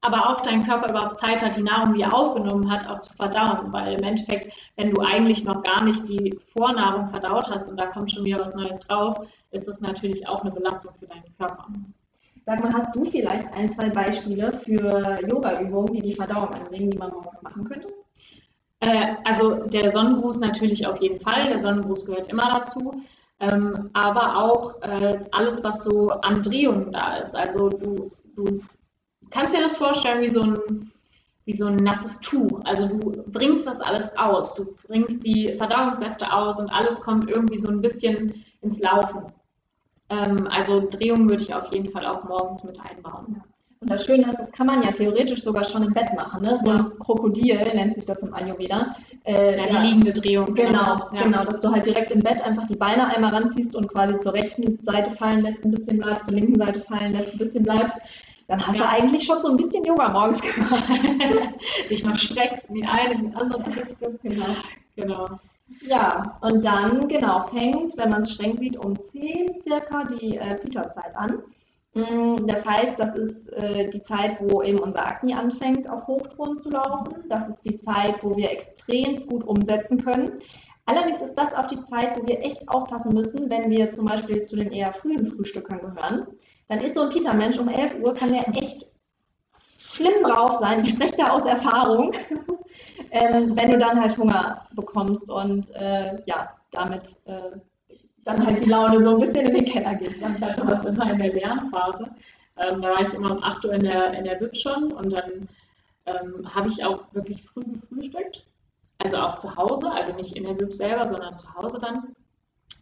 aber 0.02 0.30
auch 0.30 0.40
dein 0.40 0.64
Körper 0.64 0.90
überhaupt 0.90 1.18
Zeit 1.18 1.42
hat, 1.42 1.56
die 1.56 1.62
Nahrung, 1.62 1.94
die 1.94 2.02
er 2.02 2.14
aufgenommen 2.14 2.70
hat, 2.70 2.88
auch 2.88 3.00
zu 3.00 3.12
verdauen. 3.14 3.72
Weil 3.72 3.94
im 3.94 4.04
Endeffekt, 4.04 4.54
wenn 4.76 4.92
du 4.92 5.00
eigentlich 5.00 5.44
noch 5.44 5.62
gar 5.62 5.82
nicht 5.82 6.08
die 6.08 6.38
Vornahrung 6.52 7.08
verdaut 7.08 7.48
hast 7.50 7.68
und 7.68 7.80
da 7.80 7.86
kommt 7.86 8.12
schon 8.12 8.24
wieder 8.24 8.38
was 8.38 8.54
Neues 8.54 8.78
drauf, 8.78 9.26
ist 9.50 9.66
das 9.66 9.80
natürlich 9.80 10.28
auch 10.28 10.42
eine 10.42 10.52
Belastung 10.52 10.94
für 11.00 11.06
deinen 11.06 11.24
Körper. 11.36 11.66
Sag 12.48 12.62
mal, 12.62 12.72
hast 12.72 12.94
du 12.94 13.04
vielleicht 13.04 13.52
ein, 13.54 13.68
zwei 13.72 13.90
Beispiele 13.90 14.52
für 14.52 15.18
Yoga-Übungen, 15.28 15.92
die 15.94 16.00
die 16.00 16.14
Verdauung 16.14 16.54
anregen, 16.54 16.90
die 16.90 16.96
man 16.96 17.10
morgens 17.10 17.42
machen 17.42 17.64
könnte? 17.64 17.88
Äh, 18.78 19.16
also 19.24 19.64
der 19.64 19.90
Sonnengruß 19.90 20.38
natürlich 20.38 20.86
auf 20.86 21.00
jeden 21.02 21.18
Fall. 21.18 21.48
Der 21.48 21.58
Sonnengruß 21.58 22.06
gehört 22.06 22.30
immer 22.30 22.54
dazu. 22.54 23.02
Ähm, 23.40 23.90
aber 23.94 24.36
auch 24.38 24.80
äh, 24.82 25.18
alles, 25.32 25.64
was 25.64 25.82
so 25.82 26.10
an 26.10 26.40
Drehungen 26.40 26.92
da 26.92 27.16
ist. 27.16 27.34
Also 27.34 27.68
du, 27.68 28.12
du 28.36 28.60
kannst 29.30 29.56
dir 29.56 29.62
das 29.62 29.76
vorstellen 29.76 30.22
wie 30.22 30.30
so 30.30 30.42
ein 30.42 30.92
wie 31.46 31.54
so 31.54 31.66
ein 31.66 31.76
nasses 31.76 32.18
Tuch. 32.20 32.60
Also 32.64 32.88
du 32.88 33.22
bringst 33.26 33.66
das 33.66 33.80
alles 33.80 34.16
aus, 34.16 34.54
du 34.54 34.74
bringst 34.86 35.24
die 35.24 35.52
Verdauungssäfte 35.52 36.32
aus 36.32 36.58
und 36.58 36.70
alles 36.70 37.00
kommt 37.00 37.30
irgendwie 37.30 37.58
so 37.58 37.68
ein 37.68 37.80
bisschen 37.80 38.44
ins 38.62 38.80
Laufen. 38.80 39.32
Ähm, 40.08 40.48
also 40.50 40.88
Drehungen 40.88 41.28
würde 41.28 41.42
ich 41.42 41.54
auf 41.54 41.72
jeden 41.72 41.90
Fall 41.90 42.06
auch 42.06 42.24
morgens 42.24 42.64
mit 42.64 42.78
einbauen. 42.80 43.42
Und 43.80 43.90
das 43.90 44.06
Schöne 44.06 44.30
ist, 44.30 44.38
das 44.38 44.50
kann 44.52 44.66
man 44.66 44.82
ja 44.82 44.90
theoretisch 44.90 45.42
sogar 45.42 45.62
schon 45.62 45.82
im 45.82 45.92
Bett 45.92 46.14
machen. 46.16 46.42
Ne? 46.42 46.58
So 46.64 46.70
ein 46.70 46.98
Krokodil 46.98 47.56
nennt 47.74 47.94
sich 47.94 48.06
das 48.06 48.22
im 48.22 48.32
Ayurveda. 48.32 48.96
Äh, 49.24 49.58
ja, 49.58 49.66
die 49.66 49.74
ja, 49.74 49.82
liegende 49.82 50.12
Drehung. 50.12 50.54
Genau, 50.54 51.10
ja. 51.12 51.22
genau, 51.22 51.44
dass 51.44 51.60
du 51.60 51.70
halt 51.70 51.84
direkt 51.84 52.10
im 52.10 52.20
Bett 52.20 52.40
einfach 52.42 52.66
die 52.66 52.76
Beine 52.76 53.06
einmal 53.14 53.34
ranziehst 53.34 53.76
und 53.76 53.88
quasi 53.88 54.18
zur 54.20 54.32
rechten 54.32 54.82
Seite 54.82 55.10
fallen 55.10 55.42
lässt, 55.42 55.64
ein 55.64 55.72
bisschen 55.72 55.98
bleibst, 55.98 56.24
zur 56.24 56.34
linken 56.34 56.58
Seite 56.58 56.80
fallen 56.80 57.12
lässt, 57.12 57.32
ein 57.32 57.38
bisschen 57.38 57.64
bleibst. 57.64 57.96
Dann 58.48 58.64
hast 58.64 58.78
du 58.78 58.88
eigentlich 58.88 59.24
schon 59.24 59.42
so 59.42 59.50
ein 59.50 59.56
bisschen 59.56 59.84
Yoga 59.84 60.08
morgens 60.08 60.40
gemacht. 60.40 60.84
Dich 61.90 62.04
noch 62.04 62.16
streckst 62.16 62.68
in 62.68 62.76
die 62.76 62.84
eine, 62.84 63.14
in 63.14 63.30
die 63.30 63.36
andere 63.36 63.66
Richtung. 63.66 64.18
Genau. 64.22 64.46
genau. 64.94 65.26
Ja, 65.82 66.38
und 66.42 66.64
dann, 66.64 67.08
genau, 67.08 67.40
fängt, 67.48 67.96
wenn 67.96 68.10
man 68.10 68.20
es 68.20 68.32
streng 68.32 68.56
sieht, 68.58 68.76
um 68.76 68.94
10 69.00 69.62
circa 69.62 70.04
die 70.04 70.36
äh, 70.36 70.54
Pita-Zeit 70.56 71.16
an. 71.16 71.42
Mm, 71.94 72.46
das 72.46 72.64
heißt, 72.64 72.98
das 72.98 73.14
ist 73.16 73.52
äh, 73.52 73.88
die 73.90 74.02
Zeit, 74.02 74.38
wo 74.40 74.62
eben 74.62 74.78
unser 74.78 75.04
Akne 75.04 75.36
anfängt, 75.36 75.88
auf 75.88 76.06
Hochtouren 76.06 76.56
zu 76.56 76.70
laufen. 76.70 77.24
Das 77.28 77.48
ist 77.48 77.64
die 77.64 77.78
Zeit, 77.78 78.22
wo 78.22 78.36
wir 78.36 78.50
extrem 78.50 79.26
gut 79.26 79.44
umsetzen 79.44 80.04
können. 80.04 80.38
Allerdings 80.84 81.20
ist 81.20 81.34
das 81.34 81.52
auch 81.52 81.66
die 81.66 81.80
Zeit, 81.80 82.16
wo 82.16 82.26
wir 82.28 82.40
echt 82.40 82.68
aufpassen 82.68 83.12
müssen, 83.12 83.50
wenn 83.50 83.70
wir 83.70 83.90
zum 83.92 84.06
Beispiel 84.06 84.44
zu 84.44 84.56
den 84.56 84.70
eher 84.70 84.92
frühen 84.92 85.26
Frühstückern 85.26 85.80
gehören. 85.80 86.28
Dann 86.68 86.80
ist 86.80 86.94
so 86.94 87.02
ein 87.02 87.08
Pita-Mensch 87.08 87.58
um 87.58 87.68
11 87.68 88.04
Uhr, 88.04 88.14
kann 88.14 88.32
der 88.32 88.48
echt 88.56 88.86
schlimm 89.78 90.22
drauf 90.22 90.52
sein. 90.60 90.80
Ich 90.84 90.90
spreche 90.90 91.16
da 91.16 91.28
aus 91.30 91.44
Erfahrung, 91.44 92.12
ähm, 93.16 93.56
wenn 93.56 93.70
du 93.70 93.78
dann 93.78 94.00
halt 94.00 94.16
Hunger 94.18 94.66
bekommst 94.72 95.30
und 95.30 95.70
äh, 95.76 96.20
ja, 96.26 96.54
damit 96.70 97.16
äh, 97.24 97.58
dann 98.24 98.44
halt 98.44 98.60
die 98.60 98.68
Laune 98.68 99.02
so 99.02 99.10
ein 99.10 99.20
bisschen 99.20 99.46
in 99.46 99.54
den 99.54 99.64
Keller 99.64 99.94
geht. 99.94 100.20
Das 100.22 100.40
war 100.40 100.86
immer 100.86 101.10
in 101.10 101.18
der 101.18 101.32
Lernphase. 101.32 102.10
Ähm, 102.58 102.82
da 102.82 102.90
war 102.90 103.00
ich 103.00 103.14
immer 103.14 103.30
um 103.30 103.42
8 103.42 103.64
Uhr 103.64 103.72
in 103.74 103.80
der, 103.80 104.12
in 104.14 104.24
der 104.24 104.40
WIP 104.40 104.56
schon 104.56 104.92
und 104.92 105.12
dann 105.12 105.48
ähm, 106.06 106.54
habe 106.54 106.68
ich 106.68 106.84
auch 106.84 107.04
wirklich 107.12 107.42
früh 107.42 107.62
gefrühstückt. 107.62 108.44
Also 108.98 109.18
auch 109.18 109.36
zu 109.36 109.54
Hause, 109.56 109.90
also 109.92 110.12
nicht 110.12 110.36
in 110.36 110.44
der 110.44 110.58
WIP 110.58 110.74
selber, 110.74 111.06
sondern 111.06 111.36
zu 111.36 111.54
Hause 111.54 111.78
dann. 111.80 112.14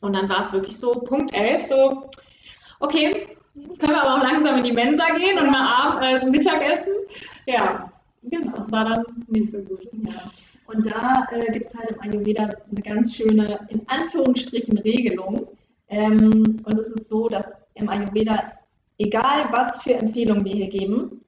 Und 0.00 0.14
dann 0.14 0.29
war 0.29 0.41
es 0.41 0.53
wirklich 0.53 0.76
so, 0.79 0.93
Punkt 0.93 1.35
11, 1.35 1.67
so, 1.67 2.11
okay, 2.81 3.35
Jetzt 3.55 3.81
können 3.81 3.93
wir 3.93 4.03
aber 4.03 4.17
auch 4.17 4.23
langsam 4.23 4.57
in 4.57 4.64
die 4.64 4.73
Mensa 4.73 5.07
gehen 5.11 5.38
und 5.38 5.50
mal 5.50 5.87
Abend, 5.87 6.03
äh, 6.03 6.26
Mittagessen. 6.26 6.95
Ja, 7.47 7.93
genau, 8.31 8.52
das 8.57 8.73
war 8.73 8.85
dann 8.85 9.04
nicht 9.28 9.50
so 9.50 9.59
gut. 9.59 9.88
Ja. 9.93 10.31
Und 10.66 10.87
da 10.87 11.26
äh, 11.31 11.52
gibt 11.52 11.66
es 11.66 11.76
halt 11.76 11.90
im 11.90 12.00
Ayurveda 12.00 12.50
eine 12.71 12.81
ganz 12.83 13.14
schöne, 13.14 13.66
in 13.69 13.83
Anführungsstrichen, 13.87 14.78
Regelung. 14.78 15.49
Ähm, 15.88 16.62
und 16.64 16.78
es 16.78 16.90
ist 16.90 17.09
so, 17.09 17.28
dass 17.28 17.52
im 17.75 17.88
Ayurveda, 17.88 18.52
egal 18.99 19.47
was 19.50 19.83
für 19.83 19.95
Empfehlungen 19.95 20.45
wir 20.45 20.54
hier 20.54 20.69
geben, 20.69 21.21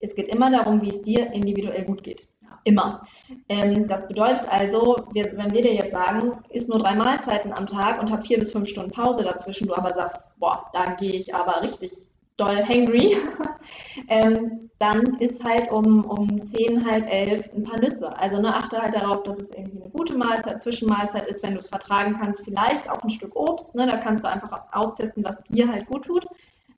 es 0.00 0.14
geht 0.14 0.28
immer 0.28 0.50
darum, 0.50 0.82
wie 0.82 0.90
es 0.90 1.02
dir 1.02 1.32
individuell 1.32 1.84
gut 1.84 2.02
geht. 2.02 2.28
Immer. 2.64 3.02
Ähm, 3.48 3.86
das 3.88 4.06
bedeutet 4.06 4.46
also, 4.48 4.96
wir, 5.12 5.36
wenn 5.36 5.52
wir 5.52 5.62
dir 5.62 5.74
jetzt 5.74 5.92
sagen, 5.92 6.32
isst 6.50 6.68
nur 6.68 6.78
drei 6.78 6.94
Mahlzeiten 6.94 7.52
am 7.52 7.66
Tag 7.66 8.00
und 8.00 8.10
hab 8.10 8.26
vier 8.26 8.38
bis 8.38 8.52
fünf 8.52 8.68
Stunden 8.68 8.90
Pause 8.90 9.24
dazwischen, 9.24 9.68
du 9.68 9.74
aber 9.74 9.92
sagst, 9.94 10.26
boah, 10.38 10.68
da 10.72 10.94
gehe 10.94 11.12
ich 11.12 11.34
aber 11.34 11.62
richtig 11.62 12.11
doll 12.36 12.64
hangry, 12.66 13.16
ähm, 14.08 14.70
dann 14.78 15.18
ist 15.20 15.44
halt 15.44 15.70
um, 15.70 16.04
um 16.04 16.44
10, 16.44 16.84
halb 16.84 17.06
elf 17.08 17.48
ein 17.54 17.64
paar 17.64 17.80
Nüsse. 17.80 18.16
Also 18.18 18.40
ne, 18.40 18.54
achte 18.54 18.80
halt 18.80 18.94
darauf, 18.94 19.22
dass 19.22 19.38
es 19.38 19.50
irgendwie 19.50 19.82
eine 19.82 19.90
gute 19.90 20.16
Mahlzeit, 20.16 20.62
Zwischenmahlzeit 20.62 21.26
ist, 21.28 21.42
wenn 21.42 21.54
du 21.54 21.60
es 21.60 21.68
vertragen 21.68 22.18
kannst, 22.20 22.42
vielleicht 22.44 22.90
auch 22.90 23.02
ein 23.02 23.10
Stück 23.10 23.36
Obst. 23.36 23.74
Ne, 23.74 23.86
da 23.86 23.98
kannst 23.98 24.24
du 24.24 24.28
einfach 24.28 24.62
austesten, 24.72 25.24
was 25.24 25.36
dir 25.44 25.70
halt 25.70 25.86
gut 25.86 26.04
tut. 26.06 26.26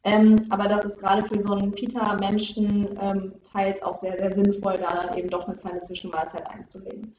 Ähm, 0.06 0.44
aber 0.50 0.64
das 0.68 0.84
ist 0.84 0.99
gerade 0.99 1.25
für 1.25 1.38
so 1.38 1.54
einen 1.54 1.73
Pita-Menschen 1.73 2.99
ähm, 3.00 3.32
teils 3.50 3.82
auch 3.82 3.99
sehr, 4.00 4.18
sehr 4.18 4.34
sinnvoll, 4.34 4.76
da 4.76 5.02
dann 5.02 5.16
eben 5.16 5.30
doch 5.30 5.49
eine 5.49 5.56
kleine 5.56 5.80
Zwischenmahlzeit 5.80 6.46
einzulegen. 6.50 7.16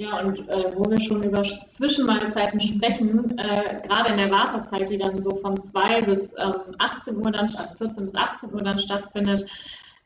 Ja, 0.00 0.18
und 0.20 0.48
äh, 0.48 0.72
wo 0.74 0.90
wir 0.90 0.98
schon 0.98 1.22
über 1.22 1.42
Zwischenmahlzeiten 1.42 2.58
sprechen, 2.58 3.36
äh, 3.36 3.82
gerade 3.86 4.08
in 4.08 4.16
der 4.16 4.30
Wartezeit, 4.30 4.88
die 4.88 4.96
dann 4.96 5.20
so 5.20 5.34
von 5.36 5.60
2 5.60 6.00
bis 6.00 6.32
ähm, 6.42 6.74
18 6.78 7.18
Uhr 7.18 7.30
dann, 7.30 7.54
also 7.54 7.74
14 7.74 8.06
bis 8.06 8.14
18 8.14 8.54
Uhr 8.54 8.62
dann 8.62 8.78
stattfindet, 8.78 9.44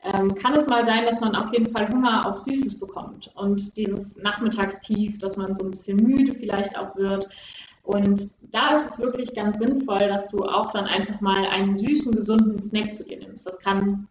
ähm, 0.03 0.35
kann 0.35 0.53
es 0.53 0.67
mal 0.67 0.85
sein, 0.85 1.05
dass 1.05 1.21
man 1.21 1.33
auf 1.37 1.53
jeden 1.53 1.71
Fall 1.71 1.87
Hunger 1.87 2.25
auf 2.25 2.39
Süßes 2.39 2.77
bekommt 2.77 3.31
und 3.35 3.77
dieses 3.77 4.17
Nachmittagstief, 4.17 5.17
dass 5.19 5.37
man 5.37 5.55
so 5.55 5.63
ein 5.63 5.71
bisschen 5.71 5.95
müde 5.95 6.35
vielleicht 6.35 6.77
auch 6.77 6.93
wird. 6.97 7.29
Und 7.83 8.31
da 8.51 8.71
ist 8.71 8.89
es 8.89 8.99
wirklich 8.99 9.33
ganz 9.33 9.59
sinnvoll, 9.59 9.99
dass 9.99 10.29
du 10.29 10.43
auch 10.43 10.73
dann 10.73 10.87
einfach 10.87 11.21
mal 11.21 11.45
einen 11.45 11.77
süßen, 11.77 12.11
gesunden 12.11 12.59
Snack 12.59 12.95
zu 12.95 13.05
dir 13.05 13.19
nimmst. 13.19 13.47
Das 13.47 13.59
kann, 13.59 14.09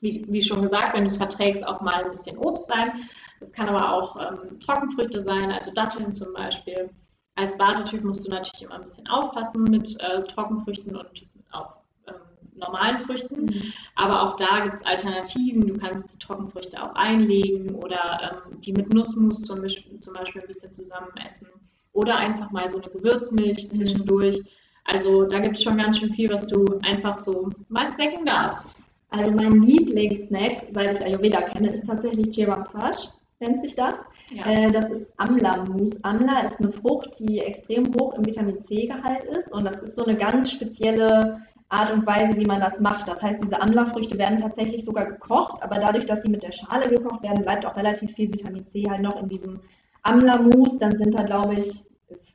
wie, 0.00 0.24
wie 0.28 0.44
schon 0.44 0.62
gesagt, 0.62 0.94
wenn 0.94 1.02
du 1.02 1.10
es 1.10 1.16
verträgst, 1.16 1.66
auch 1.66 1.80
mal 1.80 2.04
ein 2.04 2.10
bisschen 2.10 2.38
Obst 2.38 2.68
sein. 2.68 2.92
Das 3.40 3.52
kann 3.52 3.68
aber 3.68 3.92
auch 3.92 4.16
ähm, 4.16 4.60
Trockenfrüchte 4.60 5.20
sein, 5.22 5.50
also 5.50 5.70
Datteln 5.72 6.14
zum 6.14 6.32
Beispiel. 6.32 6.90
Als 7.36 7.58
Wartetyp 7.58 8.04
musst 8.04 8.26
du 8.26 8.30
natürlich 8.30 8.62
immer 8.62 8.76
ein 8.76 8.82
bisschen 8.82 9.06
aufpassen 9.08 9.64
mit 9.64 10.00
äh, 10.00 10.22
Trockenfrüchten 10.24 10.96
und 10.96 11.26
auch 11.50 11.74
ähm, 12.06 12.14
normalen 12.54 12.98
Früchten. 12.98 13.46
Mhm. 13.46 13.72
Aber 13.96 14.22
auch 14.22 14.36
da 14.36 14.60
gibt 14.60 14.76
es 14.76 14.86
Alternativen. 14.86 15.66
Du 15.66 15.76
kannst 15.76 16.14
die 16.14 16.18
Trockenfrüchte 16.18 16.82
auch 16.82 16.94
einlegen 16.94 17.74
oder 17.74 18.42
ähm, 18.46 18.60
die 18.60 18.72
mit 18.72 18.92
Nussmus 18.94 19.42
zum 19.42 19.62
Beispiel, 19.62 19.98
zum 20.00 20.14
Beispiel 20.14 20.42
ein 20.42 20.46
bisschen 20.46 20.72
zusammen 20.72 21.10
essen 21.26 21.48
oder 21.92 22.16
einfach 22.16 22.50
mal 22.50 22.68
so 22.68 22.80
eine 22.80 22.90
Gewürzmilch 22.90 23.64
mhm. 23.64 23.70
zwischendurch. 23.70 24.42
Also 24.84 25.24
da 25.24 25.38
gibt 25.40 25.56
es 25.56 25.62
schon 25.62 25.78
ganz 25.78 25.98
schön 25.98 26.12
viel, 26.12 26.28
was 26.28 26.46
du 26.46 26.78
einfach 26.82 27.18
so 27.18 27.50
mal 27.68 27.86
snacken 27.86 28.26
darfst. 28.26 28.76
Also 29.10 29.30
mein 29.30 29.62
Lieblingssnack, 29.62 30.66
seit 30.72 30.96
ich 30.96 31.04
Ayurveda 31.04 31.42
kenne, 31.42 31.72
ist 31.72 31.86
tatsächlich 31.86 32.36
Jevam 32.36 32.64
Prash, 32.64 33.08
nennt 33.46 33.60
sich 33.60 33.74
das. 33.74 33.94
Ja. 34.30 34.46
Äh, 34.46 34.70
das 34.70 34.88
ist 34.88 35.08
Amla-Mus. 35.16 36.02
Amla 36.02 36.40
ist 36.40 36.60
eine 36.60 36.70
Frucht, 36.70 37.18
die 37.18 37.40
extrem 37.40 37.86
hoch 37.94 38.14
im 38.14 38.24
Vitamin 38.24 38.60
C-Gehalt 38.60 39.24
ist 39.24 39.52
und 39.52 39.64
das 39.64 39.80
ist 39.80 39.96
so 39.96 40.04
eine 40.04 40.16
ganz 40.16 40.50
spezielle 40.50 41.40
Art 41.68 41.92
und 41.92 42.06
Weise, 42.06 42.36
wie 42.36 42.44
man 42.44 42.60
das 42.60 42.80
macht. 42.80 43.08
Das 43.08 43.22
heißt, 43.22 43.42
diese 43.42 43.60
Amla-Früchte 43.60 44.18
werden 44.18 44.38
tatsächlich 44.38 44.84
sogar 44.84 45.06
gekocht, 45.06 45.62
aber 45.62 45.78
dadurch, 45.78 46.06
dass 46.06 46.22
sie 46.22 46.30
mit 46.30 46.42
der 46.42 46.52
Schale 46.52 46.88
gekocht 46.88 47.22
werden, 47.22 47.42
bleibt 47.42 47.66
auch 47.66 47.76
relativ 47.76 48.12
viel 48.12 48.32
Vitamin 48.32 48.66
C 48.66 48.84
halt 48.88 49.02
noch 49.02 49.20
in 49.20 49.28
diesem 49.28 49.60
Amla-Mousse, 50.02 50.78
dann 50.78 50.96
sind 50.96 51.14
da, 51.14 51.22
glaube 51.22 51.54
ich, 51.54 51.84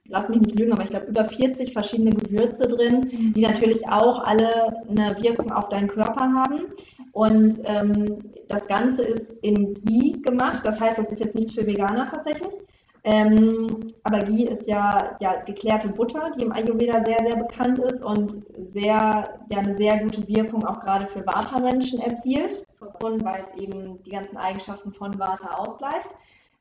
lass 0.10 0.30
mich 0.30 0.42
nicht 0.42 0.60
lügen, 0.60 0.74
aber 0.74 0.84
ich 0.84 0.90
glaube, 0.90 1.08
über 1.08 1.26
40 1.26 1.74
verschiedene 1.74 2.12
Gewürze 2.12 2.68
drin, 2.68 3.10
mhm. 3.12 3.34
die 3.34 3.42
natürlich 3.42 3.88
auch 3.88 4.24
alle 4.26 4.50
eine 4.90 5.16
Wirkung 5.22 5.52
auf 5.52 5.70
deinen 5.70 5.88
Körper 5.88 6.34
haben. 6.34 6.66
Und 7.12 7.56
ähm, 7.66 8.20
das 8.48 8.68
Ganze 8.68 9.04
ist 9.04 9.32
in 9.42 9.74
Ghee 9.74 10.20
gemacht, 10.22 10.66
das 10.66 10.80
heißt, 10.80 10.98
das 10.98 11.10
ist 11.10 11.20
jetzt 11.20 11.36
nichts 11.36 11.54
für 11.54 11.66
Veganer 11.66 12.06
tatsächlich. 12.06 12.56
Ähm, 13.04 13.88
aber 14.04 14.20
Ghee 14.20 14.44
ist 14.44 14.68
ja, 14.68 15.16
ja 15.20 15.40
geklärte 15.40 15.88
Butter, 15.88 16.32
die 16.36 16.44
im 16.44 16.52
Ayurveda 16.52 17.04
sehr, 17.06 17.24
sehr 17.26 17.38
bekannt 17.38 17.80
ist 17.80 18.04
und 18.04 18.44
sehr, 18.72 19.40
ja, 19.50 19.58
eine 19.58 19.78
sehr 19.78 20.00
gute 20.00 20.28
Wirkung 20.28 20.66
auch 20.66 20.80
gerade 20.82 21.08
für 21.08 21.26
Vata-Menschen 21.26 22.02
erzielt, 22.02 22.66
weil 23.00 23.46
es 23.48 23.62
eben 23.62 24.04
die 24.04 24.12
ganzen 24.12 24.38
Eigenschaften 24.38 24.92
von 24.92 25.18
Vata 25.18 25.56
ausgleicht. 25.56 26.10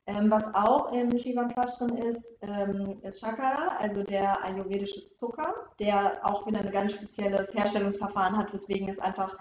Ähm, 0.08 0.30
was 0.30 0.54
auch 0.54 0.90
im 0.90 1.18
Shivan 1.18 1.50
drin 1.50 1.98
ist, 1.98 2.22
ähm, 2.40 2.98
ist 3.02 3.20
Shakara, 3.20 3.76
also 3.78 4.02
der 4.02 4.42
ayurvedische 4.42 5.12
Zucker, 5.12 5.52
der 5.78 6.20
auch 6.22 6.46
wieder 6.46 6.60
ein 6.60 6.70
ganz 6.70 6.92
spezielles 6.92 7.52
Herstellungsverfahren 7.52 8.34
hat, 8.38 8.54
weswegen 8.54 8.88
es 8.88 8.98
einfach 8.98 9.36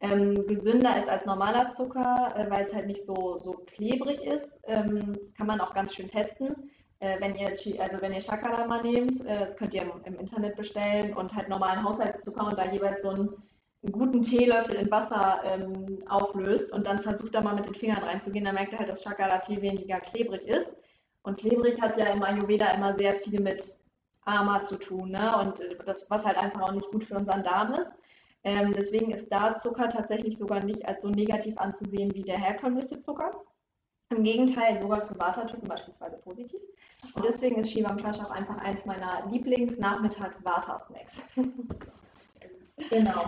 ähm, 0.00 0.46
gesünder 0.46 0.96
ist 0.96 1.08
als 1.08 1.26
normaler 1.26 1.72
Zucker, 1.72 2.32
äh, 2.36 2.48
weil 2.48 2.64
es 2.64 2.72
halt 2.72 2.86
nicht 2.86 3.04
so, 3.04 3.38
so 3.38 3.64
klebrig 3.66 4.22
ist. 4.22 4.46
Ähm, 4.68 5.18
das 5.18 5.34
kann 5.34 5.48
man 5.48 5.60
auch 5.60 5.74
ganz 5.74 5.92
schön 5.92 6.06
testen. 6.06 6.70
Äh, 7.00 7.20
wenn 7.20 7.34
ihr, 7.34 7.48
also 7.80 8.00
wenn 8.00 8.12
ihr 8.12 8.20
Shakara 8.20 8.64
mal 8.68 8.82
nehmt, 8.82 9.26
äh, 9.26 9.40
das 9.40 9.56
könnt 9.56 9.74
ihr 9.74 9.82
im, 9.82 9.90
im 10.04 10.20
Internet 10.20 10.54
bestellen 10.54 11.14
und 11.14 11.34
halt 11.34 11.48
normalen 11.48 11.82
Haushaltszucker 11.82 12.46
und 12.46 12.56
da 12.56 12.70
jeweils 12.70 13.02
so 13.02 13.10
ein 13.10 13.28
einen 13.82 13.92
guten 13.92 14.22
Teelöffel 14.22 14.76
in 14.76 14.90
Wasser 14.90 15.40
ähm, 15.44 15.98
auflöst 16.08 16.72
und 16.72 16.86
dann 16.86 17.00
versucht 17.00 17.34
da 17.34 17.40
mal 17.40 17.54
mit 17.54 17.66
den 17.66 17.74
Fingern 17.74 18.02
reinzugehen, 18.02 18.44
dann 18.44 18.54
merkt 18.54 18.72
er 18.72 18.78
halt, 18.78 18.88
dass 18.88 19.02
Shakara 19.02 19.40
viel 19.40 19.60
weniger 19.60 20.00
klebrig 20.00 20.46
ist. 20.46 20.72
Und 21.22 21.38
klebrig 21.38 21.80
hat 21.80 21.96
ja 21.96 22.06
im 22.06 22.22
Ayurveda 22.22 22.70
immer 22.72 22.96
sehr 22.96 23.14
viel 23.14 23.40
mit 23.40 23.76
Ama 24.24 24.62
zu 24.62 24.76
tun, 24.76 25.10
ne? 25.10 25.36
Und 25.38 25.60
äh, 25.60 25.76
das, 25.84 26.08
was 26.10 26.24
halt 26.24 26.36
einfach 26.36 26.62
auch 26.62 26.72
nicht 26.72 26.90
gut 26.90 27.04
für 27.04 27.16
unseren 27.16 27.42
Darm 27.42 27.74
ist. 27.74 27.90
Ähm, 28.44 28.72
deswegen 28.76 29.12
ist 29.12 29.30
da 29.30 29.56
Zucker 29.56 29.88
tatsächlich 29.88 30.36
sogar 30.38 30.64
nicht 30.64 30.86
als 30.88 31.02
so 31.02 31.08
negativ 31.08 31.56
anzusehen 31.58 32.12
wie 32.14 32.22
der 32.22 32.38
herkömmliche 32.38 33.00
Zucker. 33.00 33.32
Im 34.10 34.24
Gegenteil, 34.24 34.76
sogar 34.76 35.02
für 35.02 35.18
Vata-Typen 35.18 35.68
beispielsweise 35.68 36.18
positiv. 36.18 36.60
Und 37.14 37.24
deswegen 37.24 37.56
ist 37.60 37.72
Shivam 37.72 37.96
Klash 37.96 38.20
auch 38.20 38.30
einfach 38.30 38.58
eins 38.58 38.84
meiner 38.84 39.26
Lieblings-Nachmittags-Vata-Snacks. 39.30 41.16
genau. 42.90 43.24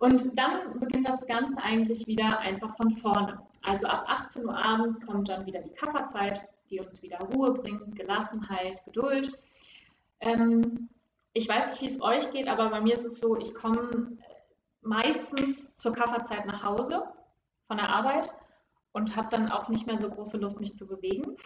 Und 0.00 0.38
dann 0.38 0.80
beginnt 0.80 1.06
das 1.06 1.26
Ganze 1.26 1.62
eigentlich 1.62 2.06
wieder 2.06 2.38
einfach 2.38 2.74
von 2.76 2.90
vorne. 2.90 3.38
Also 3.62 3.86
ab 3.86 4.04
18 4.08 4.46
Uhr 4.46 4.56
abends 4.56 5.06
kommt 5.06 5.28
dann 5.28 5.44
wieder 5.44 5.60
die 5.60 5.74
Kafferzeit, 5.74 6.40
die 6.70 6.80
uns 6.80 7.02
wieder 7.02 7.18
Ruhe 7.18 7.52
bringt, 7.52 7.94
Gelassenheit, 7.94 8.82
Geduld. 8.86 9.30
Ähm, 10.20 10.88
ich 11.34 11.46
weiß 11.46 11.66
nicht, 11.66 11.82
wie 11.82 11.94
es 11.94 12.00
euch 12.00 12.30
geht, 12.30 12.48
aber 12.48 12.70
bei 12.70 12.80
mir 12.80 12.94
ist 12.94 13.04
es 13.04 13.20
so, 13.20 13.36
ich 13.36 13.52
komme 13.52 14.16
meistens 14.80 15.76
zur 15.76 15.92
Kafferzeit 15.92 16.46
nach 16.46 16.64
Hause 16.64 17.02
von 17.66 17.76
der 17.76 17.90
Arbeit 17.90 18.32
und 18.92 19.14
habe 19.16 19.28
dann 19.28 19.52
auch 19.52 19.68
nicht 19.68 19.86
mehr 19.86 19.98
so 19.98 20.08
große 20.08 20.38
Lust, 20.38 20.60
mich 20.60 20.74
zu 20.74 20.88
bewegen. 20.88 21.36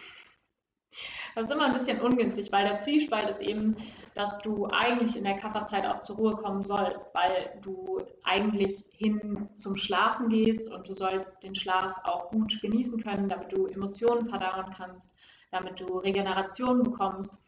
Das 1.35 1.47
ist 1.47 1.51
immer 1.51 1.65
ein 1.65 1.73
bisschen 1.73 1.99
ungünstig, 1.99 2.49
weil 2.53 2.63
der 2.63 2.77
Zwiespalt 2.77 3.29
ist 3.29 3.41
eben, 3.41 3.75
dass 4.13 4.39
du 4.39 4.67
eigentlich 4.67 5.17
in 5.17 5.25
der 5.25 5.35
Kafferzeit 5.35 5.85
auch 5.85 5.99
zur 5.99 6.15
Ruhe 6.15 6.35
kommen 6.37 6.63
sollst, 6.63 7.13
weil 7.13 7.59
du 7.61 8.01
eigentlich 8.23 8.85
hin 8.91 9.49
zum 9.53 9.75
Schlafen 9.75 10.29
gehst 10.29 10.71
und 10.71 10.87
du 10.87 10.93
sollst 10.93 11.43
den 11.43 11.53
Schlaf 11.53 11.93
auch 12.03 12.29
gut 12.29 12.61
genießen 12.61 13.03
können, 13.03 13.27
damit 13.27 13.51
du 13.51 13.67
Emotionen 13.67 14.29
verdauen 14.29 14.73
kannst, 14.77 15.13
damit 15.51 15.77
du 15.81 15.97
Regeneration 15.97 16.83
bekommst. 16.83 17.43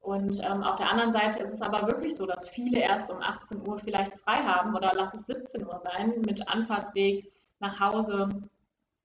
Und 0.00 0.40
ähm, 0.42 0.64
auf 0.64 0.76
der 0.76 0.90
anderen 0.90 1.12
Seite 1.12 1.38
ist 1.38 1.52
es 1.52 1.62
aber 1.62 1.86
wirklich 1.86 2.16
so, 2.16 2.26
dass 2.26 2.48
viele 2.48 2.80
erst 2.80 3.12
um 3.12 3.22
18 3.22 3.64
Uhr 3.64 3.78
vielleicht 3.78 4.18
frei 4.20 4.38
haben 4.38 4.74
oder 4.74 4.90
lass 4.96 5.14
es 5.14 5.26
17 5.26 5.64
Uhr 5.64 5.78
sein 5.84 6.20
mit 6.22 6.48
Anfahrtsweg 6.48 7.30
nach 7.60 7.78
Hause. 7.78 8.28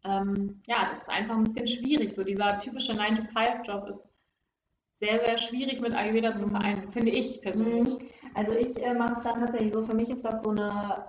Ähm, 0.04 0.62
ja, 0.66 0.88
das 0.90 1.04
ist 1.04 1.10
einfach 1.10 1.36
ein 1.36 1.44
bisschen 1.44 1.68
schwierig. 1.68 2.16
So 2.16 2.24
dieser 2.24 2.58
typische 2.60 2.94
9-to-5-Job 2.94 3.90
ist 3.90 4.15
sehr, 4.96 5.20
sehr 5.20 5.38
schwierig 5.38 5.82
mit 5.82 5.94
Ayurveda 5.94 6.36
zu 6.36 6.48
vereinen, 6.48 6.90
finde 6.90 7.12
ich 7.12 7.42
persönlich. 7.42 8.00
Mhm. 8.00 8.10
Also 8.34 8.54
ich 8.54 8.82
äh, 8.82 8.94
mache 8.94 9.14
es 9.14 9.22
dann 9.22 9.40
tatsächlich 9.40 9.74
so, 9.74 9.84
für 9.84 9.94
mich 9.96 10.10
ist 10.10 10.24
das 10.24 10.42
so 10.42 10.50
eine, 10.50 11.06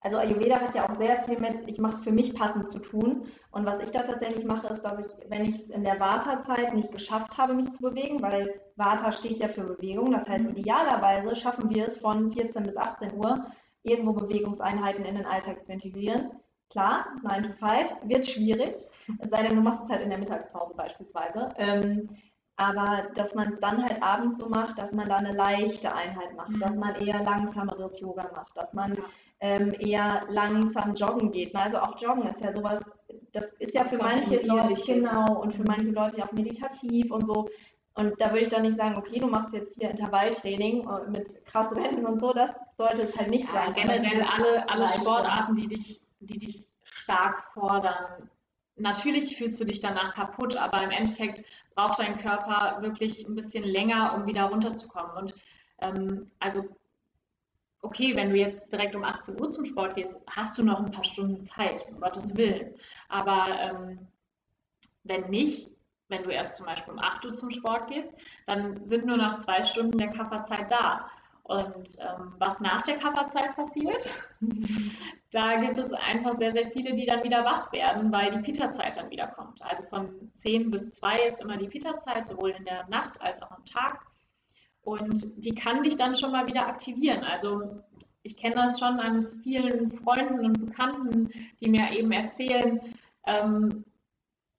also 0.00 0.18
Ayurveda 0.18 0.60
hat 0.60 0.74
ja 0.74 0.88
auch 0.88 0.96
sehr 0.96 1.22
viel 1.24 1.38
mit, 1.38 1.62
ich 1.66 1.78
mache 1.78 1.94
es 1.94 2.02
für 2.02 2.12
mich 2.12 2.34
passend 2.34 2.68
zu 2.68 2.78
tun. 2.78 3.26
Und 3.50 3.66
was 3.66 3.78
ich 3.80 3.90
da 3.90 4.02
tatsächlich 4.02 4.44
mache, 4.44 4.68
ist, 4.68 4.82
dass 4.82 4.98
ich, 4.98 5.30
wenn 5.30 5.44
ich 5.44 5.56
es 5.56 5.70
in 5.70 5.84
der 5.84 5.98
Vata-Zeit 5.98 6.74
nicht 6.74 6.92
geschafft 6.92 7.36
habe, 7.38 7.54
mich 7.54 7.70
zu 7.72 7.82
bewegen, 7.82 8.20
weil 8.22 8.60
Vata 8.76 9.12
steht 9.12 9.38
ja 9.38 9.48
für 9.48 9.64
Bewegung, 9.64 10.12
das 10.12 10.28
heißt 10.28 10.44
mhm. 10.44 10.56
idealerweise 10.56 11.34
schaffen 11.34 11.70
wir 11.74 11.88
es 11.88 11.96
von 11.98 12.30
14 12.32 12.62
bis 12.64 12.76
18 12.76 13.14
Uhr, 13.14 13.46
irgendwo 13.82 14.12
Bewegungseinheiten 14.12 15.04
in 15.04 15.16
den 15.16 15.26
Alltag 15.26 15.64
zu 15.64 15.72
integrieren. 15.72 16.32
Klar, 16.70 17.06
9 17.22 17.42
to 17.42 17.52
5 17.52 17.96
wird 18.04 18.26
schwierig, 18.26 18.76
es 19.18 19.30
sei 19.30 19.42
denn, 19.42 19.56
du 19.56 19.62
machst 19.62 19.84
es 19.84 19.90
halt 19.90 20.02
in 20.02 20.08
der 20.08 20.18
Mittagspause 20.18 20.74
beispielsweise. 20.74 21.50
Ähm, 21.58 22.08
aber 22.56 23.08
dass 23.14 23.34
man 23.34 23.50
es 23.50 23.60
dann 23.60 23.82
halt 23.82 24.02
abends 24.02 24.38
so 24.38 24.48
macht, 24.48 24.78
dass 24.78 24.92
man 24.92 25.08
da 25.08 25.16
eine 25.16 25.32
leichte 25.32 25.94
Einheit 25.94 26.36
macht, 26.36 26.50
mhm. 26.50 26.60
dass 26.60 26.76
man 26.76 26.94
eher 26.96 27.22
langsameres 27.22 27.98
Yoga 28.00 28.30
macht, 28.34 28.56
dass 28.56 28.72
man 28.72 28.96
ähm, 29.40 29.74
eher 29.80 30.24
langsam 30.28 30.94
joggen 30.94 31.32
geht. 31.32 31.54
Also 31.56 31.78
auch 31.78 32.00
Joggen 32.00 32.28
ist 32.28 32.40
ja 32.40 32.54
sowas, 32.54 32.80
das 33.32 33.50
ist 33.58 33.74
ja 33.74 33.82
für 33.82 33.98
manche 33.98 34.40
Leute, 34.42 34.80
genau, 34.86 35.40
und 35.40 35.52
für 35.52 35.64
manche 35.64 35.90
Leute 35.90 36.18
ja 36.18 36.26
auch 36.26 36.32
meditativ 36.32 37.10
und 37.10 37.26
so. 37.26 37.48
Und 37.94 38.18
da 38.20 38.30
würde 38.30 38.42
ich 38.42 38.48
dann 38.48 38.62
nicht 38.62 38.76
sagen, 38.76 38.96
okay, 38.96 39.18
du 39.18 39.26
machst 39.26 39.52
jetzt 39.52 39.78
hier 39.78 39.90
Intervalltraining 39.90 40.88
äh, 40.88 41.10
mit 41.10 41.44
krassen 41.44 41.76
Rennen 41.76 42.06
und 42.06 42.20
so, 42.20 42.32
das 42.32 42.52
sollte 42.78 43.02
es 43.02 43.16
halt 43.18 43.30
nicht 43.30 43.46
ja, 43.48 43.52
sein. 43.52 43.74
Generell 43.74 44.22
alle, 44.22 44.68
alle 44.68 44.88
Sportarten, 44.88 45.56
die 45.56 45.66
dich, 45.66 46.00
die 46.20 46.38
dich 46.38 46.66
stark 46.84 47.52
fordern. 47.52 48.30
Natürlich 48.82 49.36
fühlst 49.36 49.60
du 49.60 49.64
dich 49.64 49.78
danach 49.78 50.12
kaputt, 50.12 50.56
aber 50.56 50.82
im 50.82 50.90
Endeffekt 50.90 51.44
braucht 51.76 52.00
dein 52.00 52.18
Körper 52.18 52.82
wirklich 52.82 53.24
ein 53.28 53.36
bisschen 53.36 53.62
länger, 53.62 54.12
um 54.14 54.26
wieder 54.26 54.42
runterzukommen. 54.46 55.16
Und 55.16 55.34
ähm, 55.78 56.32
also 56.40 56.64
okay, 57.80 58.16
wenn 58.16 58.30
du 58.30 58.36
jetzt 58.36 58.72
direkt 58.72 58.96
um 58.96 59.04
18 59.04 59.40
Uhr 59.40 59.50
zum 59.50 59.66
Sport 59.66 59.94
gehst, 59.94 60.20
hast 60.28 60.58
du 60.58 60.64
noch 60.64 60.80
ein 60.80 60.90
paar 60.90 61.04
Stunden 61.04 61.40
Zeit, 61.40 61.86
um 61.88 62.00
Gottes 62.00 62.36
Willen. 62.36 62.74
Aber 63.08 63.46
ähm, 63.60 64.08
wenn 65.04 65.30
nicht, 65.30 65.68
wenn 66.08 66.24
du 66.24 66.30
erst 66.30 66.56
zum 66.56 66.66
Beispiel 66.66 66.92
um 66.92 66.98
8 66.98 67.24
Uhr 67.24 67.34
zum 67.34 67.52
Sport 67.52 67.88
gehst, 67.88 68.20
dann 68.46 68.84
sind 68.84 69.06
nur 69.06 69.16
noch 69.16 69.38
zwei 69.38 69.62
Stunden 69.62 69.96
der 69.96 70.08
Kafferzeit 70.08 70.68
da. 70.68 71.08
Und 71.44 71.98
ähm, 71.98 72.34
was 72.38 72.60
nach 72.60 72.82
der 72.82 72.98
Kafferzeit 72.98 73.56
passiert, 73.56 74.10
da 75.32 75.56
gibt 75.60 75.76
es 75.76 75.92
einfach 75.92 76.36
sehr, 76.36 76.52
sehr 76.52 76.70
viele, 76.70 76.94
die 76.94 77.04
dann 77.04 77.24
wieder 77.24 77.44
wach 77.44 77.72
werden, 77.72 78.12
weil 78.12 78.30
die 78.30 78.38
Pita-Zeit 78.38 78.96
dann 78.96 79.10
wieder 79.10 79.26
kommt. 79.26 79.60
Also 79.62 79.84
von 79.84 80.30
10 80.32 80.70
bis 80.70 80.92
2 80.92 81.26
ist 81.28 81.40
immer 81.40 81.56
die 81.56 81.68
Pita-Zeit, 81.68 82.28
sowohl 82.28 82.50
in 82.50 82.64
der 82.64 82.88
Nacht 82.88 83.20
als 83.20 83.42
auch 83.42 83.50
am 83.50 83.64
Tag. 83.64 84.06
Und 84.82 85.44
die 85.44 85.54
kann 85.54 85.82
dich 85.82 85.96
dann 85.96 86.14
schon 86.14 86.32
mal 86.32 86.46
wieder 86.46 86.66
aktivieren. 86.66 87.24
Also 87.24 87.82
ich 88.22 88.36
kenne 88.36 88.54
das 88.56 88.78
schon 88.78 89.00
an 89.00 89.40
vielen 89.42 89.90
Freunden 89.98 90.44
und 90.44 90.66
Bekannten, 90.66 91.30
die 91.60 91.68
mir 91.68 91.90
eben 91.92 92.12
erzählen, 92.12 92.80
ähm, 93.26 93.84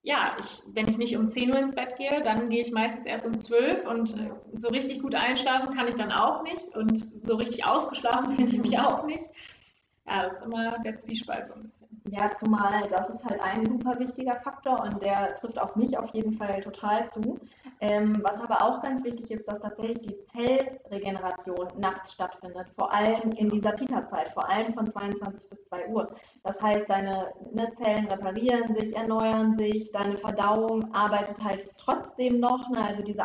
ja, 0.04 0.36
ich, 0.38 0.62
wenn 0.74 0.86
ich 0.86 0.98
nicht 0.98 1.16
um 1.16 1.26
10 1.26 1.50
Uhr 1.50 1.58
ins 1.58 1.74
Bett 1.74 1.96
gehe, 1.96 2.20
dann 2.22 2.50
gehe 2.50 2.60
ich 2.60 2.70
meistens 2.70 3.06
erst 3.06 3.24
um 3.24 3.38
12 3.38 3.86
und 3.86 4.14
äh, 4.18 4.30
so 4.58 4.68
richtig 4.68 5.00
gut 5.00 5.14
einschlafen 5.14 5.74
kann 5.74 5.88
ich 5.88 5.96
dann 5.96 6.12
auch 6.12 6.42
nicht 6.42 6.76
und 6.76 7.06
so 7.22 7.36
richtig 7.36 7.64
ausgeschlafen 7.64 8.32
finde 8.36 8.54
ich 8.54 8.62
mich 8.62 8.78
auch 8.78 9.04
nicht 9.06 9.24
ja, 10.06 10.22
das 10.22 10.34
ist 10.34 10.42
immer 10.42 10.78
der 10.80 10.96
Zwiespalt 10.96 11.46
so 11.46 11.54
ein 11.54 11.62
bisschen. 11.62 11.88
Ja, 12.10 12.30
zumal 12.34 12.86
das 12.90 13.08
ist 13.08 13.24
halt 13.24 13.40
ein 13.40 13.64
super 13.64 13.98
wichtiger 13.98 14.36
Faktor 14.36 14.82
und 14.82 15.00
der 15.00 15.34
trifft 15.34 15.58
auf 15.58 15.76
mich 15.76 15.96
auf 15.96 16.12
jeden 16.12 16.34
Fall 16.34 16.60
total 16.60 17.08
zu. 17.10 17.40
Ähm, 17.80 18.20
was 18.22 18.38
aber 18.40 18.62
auch 18.62 18.82
ganz 18.82 19.02
wichtig 19.02 19.30
ist, 19.30 19.48
dass 19.48 19.60
tatsächlich 19.60 20.00
die 20.00 20.16
Zellregeneration 20.26 21.68
nachts 21.78 22.12
stattfindet, 22.12 22.66
vor 22.76 22.92
allem 22.92 23.30
in 23.32 23.48
dieser 23.48 23.72
Pita-Zeit, 23.72 24.28
vor 24.30 24.48
allem 24.48 24.74
von 24.74 24.86
22 24.86 25.48
bis 25.48 25.64
2 25.64 25.88
Uhr. 25.88 26.14
Das 26.42 26.60
heißt, 26.60 26.88
deine 26.88 27.32
ne, 27.52 27.72
Zellen 27.72 28.06
reparieren 28.06 28.74
sich, 28.74 28.94
erneuern 28.94 29.54
sich, 29.54 29.90
deine 29.92 30.18
Verdauung 30.18 30.94
arbeitet 30.94 31.42
halt 31.42 31.70
trotzdem 31.78 32.40
noch. 32.40 32.68
Ne? 32.68 32.78
Also 32.78 33.02
diese 33.02 33.24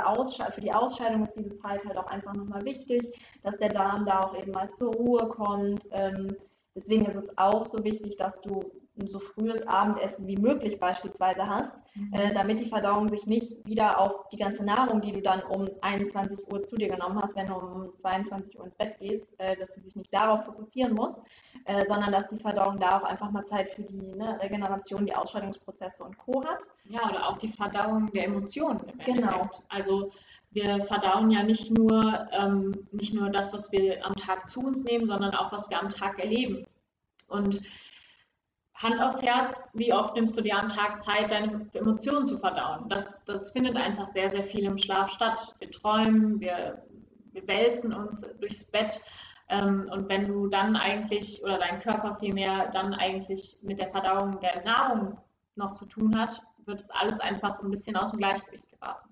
für 0.51 0.61
die 0.61 0.73
Ausscheidung 0.73 1.23
ist 1.23 1.35
diese 1.35 1.55
Zeit 1.57 1.83
halt 1.85 1.97
auch 1.97 2.07
einfach 2.07 2.33
nochmal 2.33 2.63
wichtig, 2.63 3.11
dass 3.43 3.57
der 3.57 3.69
Darm 3.69 4.05
da 4.05 4.21
auch 4.21 4.35
eben 4.37 4.51
mal 4.51 4.71
zur 4.71 4.93
Ruhe 4.93 5.27
kommt. 5.27 5.87
Ähm, 5.91 6.35
Deswegen 6.75 7.05
ist 7.05 7.15
es 7.15 7.37
auch 7.37 7.65
so 7.65 7.83
wichtig, 7.83 8.15
dass 8.17 8.39
du 8.41 8.71
ein 8.99 9.07
so 9.07 9.19
frühes 9.19 9.65
Abendessen 9.67 10.27
wie 10.27 10.37
möglich 10.37 10.79
beispielsweise 10.79 11.47
hast, 11.47 11.73
mhm. 11.95 12.13
äh, 12.13 12.33
damit 12.33 12.59
die 12.59 12.67
Verdauung 12.67 13.07
sich 13.07 13.25
nicht 13.25 13.65
wieder 13.65 13.99
auf 13.99 14.27
die 14.29 14.37
ganze 14.37 14.63
Nahrung, 14.63 15.01
die 15.01 15.11
du 15.11 15.21
dann 15.21 15.41
um 15.43 15.69
21 15.81 16.51
Uhr 16.51 16.63
zu 16.63 16.75
dir 16.75 16.89
genommen 16.89 17.19
hast, 17.21 17.35
wenn 17.35 17.47
du 17.47 17.55
um 17.55 17.95
22 17.97 18.59
Uhr 18.59 18.65
ins 18.65 18.75
Bett 18.75 18.97
gehst, 18.99 19.33
äh, 19.39 19.55
dass 19.55 19.73
sie 19.73 19.81
sich 19.81 19.95
nicht 19.95 20.13
darauf 20.13 20.45
fokussieren 20.45 20.93
muss, 20.93 21.21
äh, 21.65 21.85
sondern 21.87 22.11
dass 22.11 22.29
die 22.29 22.39
Verdauung 22.39 22.79
da 22.79 22.99
auch 22.99 23.03
einfach 23.03 23.31
mal 23.31 23.45
Zeit 23.45 23.69
für 23.69 23.83
die 23.83 24.13
ne, 24.15 24.37
Regeneration, 24.41 25.05
die 25.05 25.15
Ausscheidungsprozesse 25.15 26.03
und 26.03 26.17
Co. 26.17 26.43
hat. 26.43 26.63
Ja, 26.85 27.09
oder 27.09 27.29
auch 27.29 27.37
die 27.37 27.49
Verdauung 27.49 28.11
der 28.11 28.25
Emotionen 28.25 28.81
im 28.81 28.97
genau. 28.99 29.27
Endeffekt. 29.27 29.61
Also 29.69 30.11
wir 30.51 30.83
verdauen 30.83 31.29
ja 31.29 31.43
nicht 31.43 31.77
nur, 31.77 32.27
ähm, 32.31 32.87
nicht 32.91 33.13
nur 33.13 33.29
das, 33.29 33.53
was 33.53 33.71
wir 33.71 34.05
am 34.05 34.15
Tag 34.15 34.49
zu 34.49 34.61
uns 34.61 34.83
nehmen, 34.83 35.05
sondern 35.05 35.35
auch, 35.35 35.51
was 35.51 35.69
wir 35.69 35.79
am 35.79 35.89
Tag 35.89 36.19
erleben. 36.19 36.65
Und 37.27 37.61
Hand 38.73 39.01
aufs 39.01 39.21
Herz, 39.21 39.69
wie 39.73 39.93
oft 39.93 40.15
nimmst 40.15 40.37
du 40.37 40.41
dir 40.41 40.57
am 40.57 40.69
Tag 40.69 41.01
Zeit, 41.01 41.31
deine 41.31 41.69
Emotionen 41.73 42.25
zu 42.25 42.39
verdauen? 42.39 42.87
Das, 42.87 43.23
das 43.25 43.51
findet 43.51 43.75
einfach 43.75 44.07
sehr, 44.07 44.29
sehr 44.29 44.43
viel 44.43 44.63
im 44.63 44.77
Schlaf 44.77 45.11
statt. 45.11 45.53
Wir 45.59 45.69
träumen, 45.69 46.39
wir, 46.39 46.81
wir 47.33 47.47
wälzen 47.47 47.93
uns 47.93 48.25
durchs 48.39 48.63
Bett. 48.63 49.01
Ähm, 49.49 49.89
und 49.91 50.07
wenn 50.07 50.27
du 50.27 50.47
dann 50.47 50.75
eigentlich, 50.77 51.43
oder 51.43 51.57
dein 51.57 51.81
Körper 51.81 52.15
vielmehr, 52.19 52.69
dann 52.71 52.93
eigentlich 52.93 53.57
mit 53.61 53.79
der 53.79 53.89
Verdauung 53.89 54.39
der 54.39 54.63
Nahrung 54.63 55.17
noch 55.55 55.73
zu 55.73 55.85
tun 55.85 56.17
hat, 56.17 56.41
wird 56.65 56.81
es 56.81 56.89
alles 56.91 57.19
einfach 57.19 57.61
ein 57.61 57.71
bisschen 57.71 57.97
aus 57.97 58.11
dem 58.11 58.19
Gleichgewicht 58.19 58.69
geraten. 58.69 59.08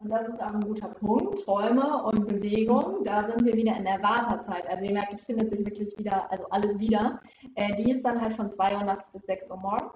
Und 0.00 0.10
das 0.10 0.28
ist 0.28 0.40
auch 0.40 0.54
ein 0.54 0.60
guter 0.60 0.88
Punkt. 0.88 1.44
Träume 1.44 2.04
und 2.04 2.28
Bewegung, 2.28 3.02
da 3.02 3.26
sind 3.26 3.44
wir 3.44 3.54
wieder 3.54 3.76
in 3.76 3.84
der 3.84 4.00
Wartezeit. 4.00 4.68
Also 4.68 4.84
ihr 4.84 4.92
merkt, 4.92 5.12
es 5.12 5.22
findet 5.22 5.50
sich 5.50 5.64
wirklich 5.64 5.96
wieder, 5.98 6.30
also 6.30 6.48
alles 6.50 6.78
wieder. 6.78 7.20
Äh, 7.56 7.74
die 7.76 7.90
ist 7.90 8.04
dann 8.04 8.20
halt 8.20 8.34
von 8.34 8.52
2 8.52 8.76
Uhr 8.76 8.84
nachts 8.84 9.10
bis 9.10 9.26
6 9.26 9.50
Uhr 9.50 9.56
morgens. 9.56 9.92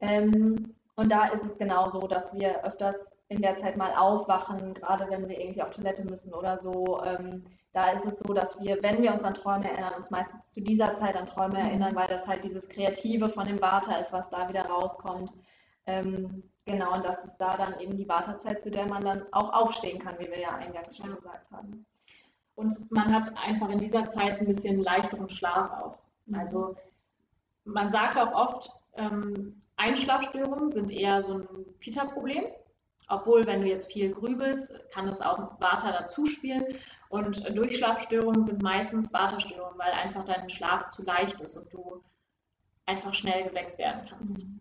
Ähm, 0.00 0.74
und 0.96 1.10
da 1.10 1.26
ist 1.28 1.44
es 1.44 1.56
genau 1.56 1.88
so, 1.88 2.06
dass 2.06 2.34
wir 2.34 2.62
öfters 2.64 3.06
in 3.28 3.40
der 3.40 3.56
Zeit 3.56 3.76
mal 3.76 3.92
aufwachen, 3.92 4.74
gerade 4.74 5.08
wenn 5.08 5.28
wir 5.28 5.40
irgendwie 5.40 5.62
auf 5.62 5.70
Toilette 5.70 6.04
müssen 6.04 6.34
oder 6.34 6.58
so. 6.58 7.00
Ähm, 7.04 7.44
da 7.72 7.92
ist 7.92 8.04
es 8.04 8.18
so, 8.18 8.34
dass 8.34 8.60
wir, 8.60 8.82
wenn 8.82 9.02
wir 9.02 9.12
uns 9.12 9.24
an 9.24 9.34
Träume 9.34 9.70
erinnern, 9.70 9.94
uns 9.96 10.10
meistens 10.10 10.46
zu 10.48 10.60
dieser 10.60 10.96
Zeit 10.96 11.16
an 11.16 11.26
Träume 11.26 11.58
erinnern, 11.58 11.94
weil 11.94 12.08
das 12.08 12.26
halt 12.26 12.44
dieses 12.44 12.68
Kreative 12.68 13.28
von 13.30 13.46
dem 13.46 13.58
Vater 13.58 13.98
ist, 14.00 14.12
was 14.12 14.28
da 14.30 14.48
wieder 14.48 14.66
rauskommt. 14.66 15.32
Ähm, 15.86 16.42
genau, 16.68 16.94
und 16.94 17.04
das 17.04 17.24
ist 17.24 17.36
da 17.38 17.56
dann 17.56 17.80
eben 17.80 17.96
die 17.96 18.08
Wartezeit, 18.08 18.62
zu 18.62 18.70
der 18.70 18.86
man 18.86 19.04
dann 19.04 19.24
auch 19.32 19.52
aufstehen 19.52 19.98
kann, 19.98 20.18
wie 20.18 20.30
wir 20.30 20.38
ja 20.38 20.54
eingangs 20.54 20.96
schon 20.96 21.14
gesagt 21.16 21.50
haben. 21.50 21.84
Und 22.54 22.90
man 22.90 23.12
hat 23.14 23.30
einfach 23.36 23.68
in 23.70 23.78
dieser 23.78 24.06
Zeit 24.08 24.40
ein 24.40 24.46
bisschen 24.46 24.82
leichteren 24.82 25.30
Schlaf 25.30 25.70
auch. 25.80 25.98
Also 26.32 26.76
man 27.64 27.90
sagt 27.90 28.18
auch 28.18 28.32
oft, 28.32 28.70
ähm, 28.94 29.62
Einschlafstörungen 29.76 30.70
sind 30.70 30.90
eher 30.90 31.22
so 31.22 31.34
ein 31.34 31.48
Pita-Problem. 31.78 32.44
Obwohl, 33.10 33.46
wenn 33.46 33.62
du 33.62 33.68
jetzt 33.68 33.90
viel 33.90 34.12
grübelst, 34.12 34.72
kann 34.90 35.06
das 35.06 35.22
auch 35.22 35.60
Vata 35.60 35.92
dazu 35.92 36.26
spielen. 36.26 36.76
Und 37.08 37.42
Durchschlafstörungen 37.56 38.42
sind 38.42 38.62
meistens 38.62 39.12
Vata-Störungen, 39.12 39.78
weil 39.78 39.92
einfach 39.92 40.24
dein 40.24 40.50
Schlaf 40.50 40.88
zu 40.88 41.04
leicht 41.04 41.40
ist 41.40 41.56
und 41.56 41.72
du 41.72 42.02
einfach 42.84 43.14
schnell 43.14 43.44
geweckt 43.44 43.78
werden 43.78 44.02
kannst. 44.08 44.44
Mhm. 44.44 44.57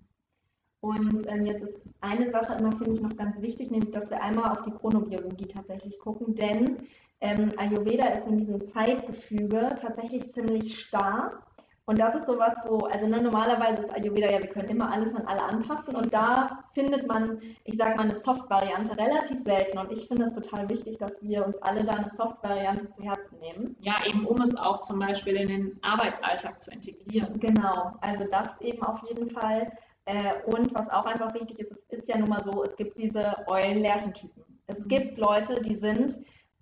Und 0.88 1.28
ähm, 1.28 1.46
jetzt 1.46 1.64
ist 1.64 1.82
eine 2.00 2.32
Sache 2.32 2.54
immer, 2.58 2.72
finde 2.72 2.94
ich, 2.94 3.02
noch 3.02 3.18
ganz 3.18 3.42
wichtig, 3.42 3.72
nämlich, 3.72 3.92
dass 3.92 4.10
wir 4.10 4.24
einmal 4.24 4.52
auf 4.52 4.62
die 4.62 4.72
Chronobiologie 4.72 5.48
tatsächlich 5.48 6.00
gucken, 6.00 6.34
denn 6.34 6.78
ähm, 7.20 7.52
Ayurveda 7.58 8.06
ist 8.06 8.26
in 8.26 8.38
diesem 8.38 8.64
Zeitgefüge 8.64 9.76
tatsächlich 9.82 10.32
ziemlich 10.32 10.80
starr. 10.80 11.44
Und 11.84 12.00
das 12.00 12.16
ist 12.16 12.26
sowas, 12.26 12.54
wo, 12.66 12.86
also 12.86 13.06
ne, 13.06 13.22
normalerweise 13.22 13.82
ist 13.82 13.94
Ayurveda 13.94 14.30
ja, 14.30 14.40
wir 14.40 14.48
können 14.48 14.70
immer 14.70 14.90
alles 14.90 15.14
an 15.14 15.26
alle 15.26 15.44
anpassen 15.44 15.94
und 15.96 16.14
da 16.14 16.64
findet 16.74 17.06
man, 17.06 17.42
ich 17.66 17.76
sage 17.76 17.96
mal, 17.96 18.04
eine 18.04 18.16
Soft-Variante 18.16 18.98
relativ 18.98 19.40
selten 19.40 19.78
und 19.78 19.92
ich 19.92 20.08
finde 20.08 20.26
es 20.26 20.34
total 20.34 20.70
wichtig, 20.70 21.00
dass 21.00 21.22
wir 21.22 21.46
uns 21.46 21.58
alle 21.62 21.84
da 21.84 21.94
eine 21.94 22.10
Soft-Variante 22.16 22.90
zu 22.92 23.04
Herzen 23.04 23.40
nehmen. 23.40 23.76
Ja, 23.82 23.96
eben 24.06 24.26
um 24.26 24.40
es 24.42 24.56
auch 24.56 24.80
zum 24.80 25.00
Beispiel 25.00 25.36
in 25.36 25.48
den 25.50 25.80
Arbeitsalltag 25.82 26.62
zu 26.62 26.72
integrieren. 26.72 27.40
Genau, 27.42 27.94
also 28.00 28.26
das 28.30 28.60
eben 28.62 28.84
auf 28.84 29.02
jeden 29.10 29.30
Fall. 29.30 29.70
Äh, 30.08 30.42
und 30.46 30.74
was 30.74 30.90
auch 30.90 31.06
einfach 31.06 31.34
wichtig 31.34 31.60
ist, 31.60 31.74
es 31.90 32.00
ist 32.00 32.08
ja 32.08 32.18
nun 32.18 32.30
mal 32.30 32.42
so, 32.42 32.64
es 32.64 32.78
gibt 32.78 32.98
diese 32.98 33.46
Eulen-Lerchentypen. 33.46 34.42
Es 34.68 34.80
mhm. 34.80 34.88
gibt 34.88 35.18
Leute, 35.18 35.62
die 35.62 35.76
sind 35.76 36.20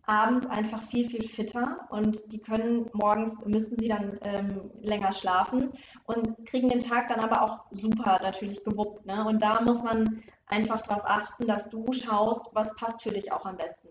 abends 0.07 0.47
einfach 0.47 0.81
viel, 0.89 1.07
viel 1.07 1.27
fitter 1.27 1.77
und 1.89 2.31
die 2.33 2.39
können 2.39 2.89
morgens, 2.93 3.33
müssen 3.45 3.77
sie 3.77 3.87
dann 3.87 4.19
ähm, 4.23 4.71
länger 4.81 5.11
schlafen 5.11 5.73
und 6.05 6.45
kriegen 6.47 6.69
den 6.69 6.79
Tag 6.79 7.07
dann 7.09 7.19
aber 7.19 7.43
auch 7.43 7.65
super 7.69 8.19
natürlich 8.23 8.63
gewuppt. 8.63 9.05
Ne? 9.05 9.23
Und 9.23 9.43
da 9.43 9.61
muss 9.61 9.83
man 9.83 10.23
einfach 10.47 10.81
darauf 10.81 11.03
achten, 11.05 11.45
dass 11.45 11.69
du 11.69 11.91
schaust, 11.91 12.47
was 12.53 12.75
passt 12.75 13.03
für 13.03 13.11
dich 13.11 13.31
auch 13.31 13.45
am 13.45 13.57
besten. 13.57 13.84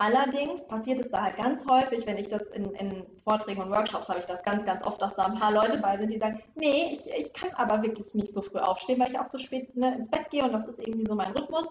Allerdings 0.00 0.66
passiert 0.66 0.98
es 0.98 1.10
da 1.10 1.24
halt 1.24 1.36
ganz 1.36 1.62
häufig, 1.70 2.06
wenn 2.06 2.16
ich 2.16 2.30
das 2.30 2.42
in, 2.54 2.70
in 2.76 3.04
Vorträgen 3.22 3.60
und 3.60 3.70
Workshops 3.70 4.08
habe 4.08 4.18
ich 4.18 4.24
das 4.24 4.42
ganz, 4.42 4.64
ganz 4.64 4.82
oft, 4.82 5.02
dass 5.02 5.14
da 5.14 5.26
ein 5.26 5.38
paar 5.38 5.52
Leute 5.52 5.76
bei 5.76 5.98
sind, 5.98 6.10
die 6.10 6.18
sagen, 6.18 6.40
nee, 6.54 6.90
ich, 6.90 7.10
ich 7.10 7.34
kann 7.34 7.50
aber 7.52 7.82
wirklich 7.82 8.14
nicht 8.14 8.32
so 8.32 8.40
früh 8.40 8.60
aufstehen, 8.60 8.98
weil 8.98 9.10
ich 9.10 9.18
auch 9.18 9.26
so 9.26 9.36
spät 9.36 9.76
ne, 9.76 9.94
ins 9.94 10.08
Bett 10.08 10.30
gehe 10.30 10.42
und 10.42 10.54
das 10.54 10.66
ist 10.66 10.78
irgendwie 10.78 11.04
so 11.04 11.14
mein 11.14 11.32
Rhythmus. 11.32 11.66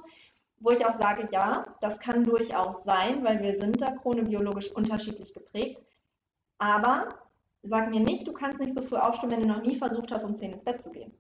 Wo 0.60 0.70
ich 0.70 0.86
auch 0.86 0.94
sage, 0.94 1.28
ja, 1.32 1.66
das 1.82 2.00
kann 2.00 2.24
durchaus 2.24 2.84
sein, 2.84 3.24
weil 3.24 3.42
wir 3.42 3.58
sind 3.58 3.82
da 3.82 3.94
chronobiologisch 3.94 4.72
unterschiedlich 4.74 5.34
geprägt. 5.34 5.82
Aber 6.60 7.10
sag 7.64 7.90
mir 7.90 8.02
nicht, 8.02 8.28
du 8.28 8.34
kannst 8.34 8.60
nicht 8.60 8.76
so 8.76 8.84
früh 8.84 8.98
aufstehen, 8.98 9.32
wenn 9.32 9.42
du 9.42 9.48
noch 9.48 9.64
nie 9.64 9.76
versucht 9.76 10.12
hast, 10.12 10.24
um 10.24 10.36
10 10.36 10.54
ins 10.54 10.64
Bett 10.64 10.84
zu 10.84 10.92
gehen. 10.92 11.12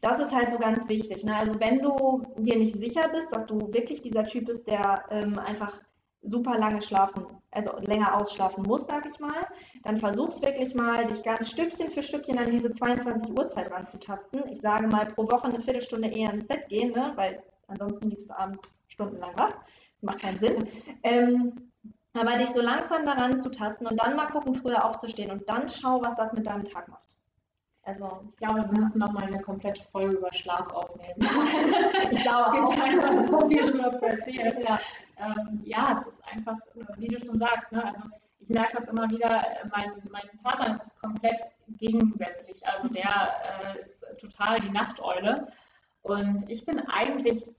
Das 0.00 0.18
ist 0.18 0.34
halt 0.34 0.50
so 0.50 0.58
ganz 0.58 0.88
wichtig. 0.88 1.22
Ne? 1.22 1.36
Also 1.36 1.60
wenn 1.60 1.78
du 1.80 2.26
dir 2.36 2.58
nicht 2.58 2.80
sicher 2.80 3.08
bist, 3.10 3.32
dass 3.32 3.46
du 3.46 3.72
wirklich 3.72 4.02
dieser 4.02 4.26
Typ 4.26 4.46
bist, 4.46 4.66
der 4.66 5.04
ähm, 5.10 5.38
einfach 5.38 5.80
super 6.22 6.58
lange 6.58 6.82
schlafen, 6.82 7.26
also 7.50 7.78
länger 7.78 8.16
ausschlafen 8.16 8.64
musst, 8.64 8.88
sag 8.88 9.06
ich 9.06 9.18
mal, 9.20 9.46
dann 9.82 9.96
versuch's 9.96 10.42
wirklich 10.42 10.74
mal, 10.74 11.04
dich 11.06 11.22
ganz 11.22 11.50
Stückchen 11.50 11.90
für 11.90 12.02
Stückchen 12.02 12.38
an 12.38 12.50
diese 12.50 12.72
22 12.72 13.36
Uhr 13.36 13.48
Zeit 13.48 13.70
ranzutasten. 13.70 14.48
Ich 14.48 14.60
sage 14.60 14.88
mal 14.88 15.06
pro 15.06 15.24
Woche 15.30 15.44
eine 15.44 15.60
Viertelstunde 15.60 16.08
eher 16.08 16.32
ins 16.32 16.46
Bett 16.46 16.68
gehen, 16.68 16.92
ne? 16.92 17.12
weil 17.16 17.42
ansonsten 17.68 18.10
liegst 18.10 18.28
du 18.28 18.38
abends 18.38 18.68
stundenlang 18.88 19.38
wach. 19.38 19.54
Das 19.54 20.02
macht 20.02 20.20
keinen 20.20 20.38
Sinn. 20.38 20.68
Ähm, 21.02 21.70
aber 22.14 22.36
dich 22.36 22.50
so 22.50 22.60
langsam 22.60 23.04
daran 23.06 23.38
zu 23.40 23.50
tasten 23.50 23.86
und 23.86 24.00
dann 24.00 24.16
mal 24.16 24.26
gucken, 24.26 24.54
früher 24.54 24.84
aufzustehen 24.84 25.30
und 25.30 25.48
dann 25.48 25.68
schau, 25.68 26.02
was 26.02 26.16
das 26.16 26.32
mit 26.32 26.46
deinem 26.46 26.64
Tag 26.64 26.88
macht. 26.88 27.17
Also, 27.88 28.20
ich 28.28 28.36
glaube, 28.36 28.70
wir 28.70 28.80
müssen 28.80 28.98
noch 28.98 29.12
mal 29.12 29.22
eine 29.22 29.40
komplette 29.40 29.82
Folge 29.90 30.18
über 30.18 30.30
Schlaf 30.34 30.70
aufnehmen. 30.74 31.16
ich 32.10 32.20
glaube, 32.20 32.58
es 32.58 32.70
gibt 32.70 32.82
einfach 32.82 33.12
so 33.12 33.48
viel 33.48 33.64
darüber 33.64 33.98
zu 33.98 34.04
erzählen. 34.04 34.60
Ja. 34.60 34.78
Ähm, 35.16 35.62
ja, 35.64 35.96
es 35.98 36.06
ist 36.06 36.22
einfach, 36.30 36.58
wie 36.98 37.08
du 37.08 37.18
schon 37.18 37.38
sagst, 37.38 37.72
ne? 37.72 37.82
also 37.82 38.02
ich 38.40 38.50
merke 38.50 38.76
das 38.76 38.90
immer 38.90 39.08
wieder, 39.08 39.42
mein, 39.74 39.90
mein 40.10 40.28
Vater 40.42 40.72
ist 40.72 41.00
komplett 41.00 41.40
gegensätzlich. 41.78 42.60
Also 42.66 42.88
der 42.88 43.32
äh, 43.74 43.80
ist 43.80 44.04
total 44.20 44.60
die 44.60 44.70
Nachteule. 44.70 45.48
Und 46.02 46.44
ich 46.50 46.66
bin 46.66 46.80
eigentlich 46.90 47.50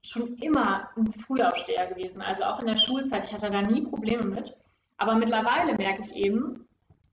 schon 0.00 0.38
immer 0.38 0.88
ein 0.96 1.12
Frühaufsteher 1.12 1.88
gewesen. 1.88 2.22
Also 2.22 2.44
auch 2.44 2.60
in 2.60 2.66
der 2.66 2.78
Schulzeit. 2.78 3.24
Ich 3.24 3.34
hatte 3.34 3.50
da 3.50 3.60
nie 3.60 3.82
Probleme 3.82 4.24
mit. 4.24 4.56
Aber 4.96 5.16
mittlerweile 5.16 5.74
merke 5.74 6.00
ich 6.00 6.16
eben, 6.16 6.65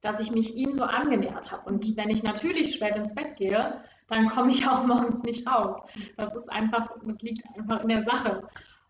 dass 0.03 0.19
ich 0.19 0.31
mich 0.31 0.55
ihm 0.55 0.73
so 0.73 0.83
angenähert 0.83 1.51
habe. 1.51 1.67
Und 1.67 1.97
wenn 1.97 2.09
ich 2.09 2.21
natürlich 2.23 2.75
spät 2.75 2.95
ins 2.95 3.15
Bett 3.15 3.37
gehe, 3.37 3.81
dann 4.09 4.29
komme 4.29 4.51
ich 4.51 4.67
auch 4.67 4.85
morgens 4.85 5.23
nicht 5.23 5.47
raus. 5.47 5.81
Das 6.17 6.35
ist 6.35 6.51
einfach, 6.51 6.89
das 7.03 7.21
liegt 7.21 7.43
einfach 7.57 7.81
in 7.81 7.87
der 7.87 8.03
Sache. 8.03 8.47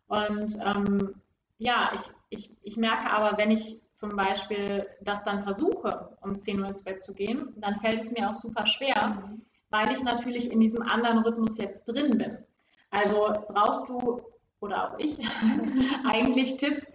Und 0.07 0.57
ähm, 0.65 1.15
ja, 1.59 1.91
ich, 1.93 2.01
ich, 2.29 2.57
ich 2.63 2.77
merke 2.77 3.09
aber, 3.09 3.37
wenn 3.37 3.51
ich 3.51 3.81
zum 3.93 4.15
Beispiel 4.15 4.87
das 5.01 5.23
dann 5.23 5.43
versuche, 5.43 6.17
um 6.21 6.37
10 6.37 6.59
Uhr 6.59 6.67
ins 6.67 6.83
Bett 6.83 7.01
zu 7.01 7.13
gehen, 7.13 7.53
dann 7.57 7.79
fällt 7.79 8.01
es 8.01 8.11
mir 8.11 8.29
auch 8.29 8.35
super 8.35 8.65
schwer, 8.65 9.29
weil 9.69 9.91
ich 9.91 10.03
natürlich 10.03 10.51
in 10.51 10.59
diesem 10.59 10.81
anderen 10.81 11.19
Rhythmus 11.19 11.57
jetzt 11.59 11.85
drin 11.85 12.17
bin. 12.17 12.37
Also 12.89 13.33
brauchst 13.47 13.87
du 13.87 14.21
oder 14.61 14.93
auch 14.93 14.99
ich 14.99 15.19
eigentlich 16.11 16.57
Tipps, 16.57 16.91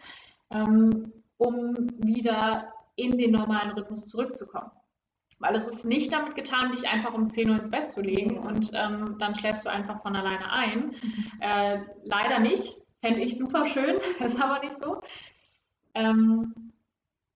ähm, 0.50 1.12
um 1.36 1.88
wieder 1.98 2.72
in 2.98 3.16
den 3.16 3.30
normalen 3.30 3.70
Rhythmus 3.70 4.06
zurückzukommen. 4.06 4.70
Weil 5.38 5.54
es 5.54 5.68
ist 5.68 5.84
nicht 5.84 6.12
damit 6.12 6.34
getan, 6.34 6.72
dich 6.72 6.88
einfach 6.88 7.14
um 7.14 7.28
10 7.28 7.48
Uhr 7.48 7.56
ins 7.56 7.70
Bett 7.70 7.88
zu 7.88 8.00
legen 8.00 8.38
und 8.38 8.72
ähm, 8.74 9.16
dann 9.18 9.36
schläfst 9.36 9.64
du 9.64 9.70
einfach 9.70 10.02
von 10.02 10.16
alleine 10.16 10.52
ein. 10.52 10.94
Äh, 11.40 11.78
leider 12.02 12.40
nicht. 12.40 12.76
Fände 13.00 13.20
ich 13.20 13.38
super 13.38 13.64
schön, 13.64 14.00
ist 14.24 14.42
aber 14.42 14.58
nicht 14.58 14.76
so. 14.76 15.00
Ähm, 15.94 16.72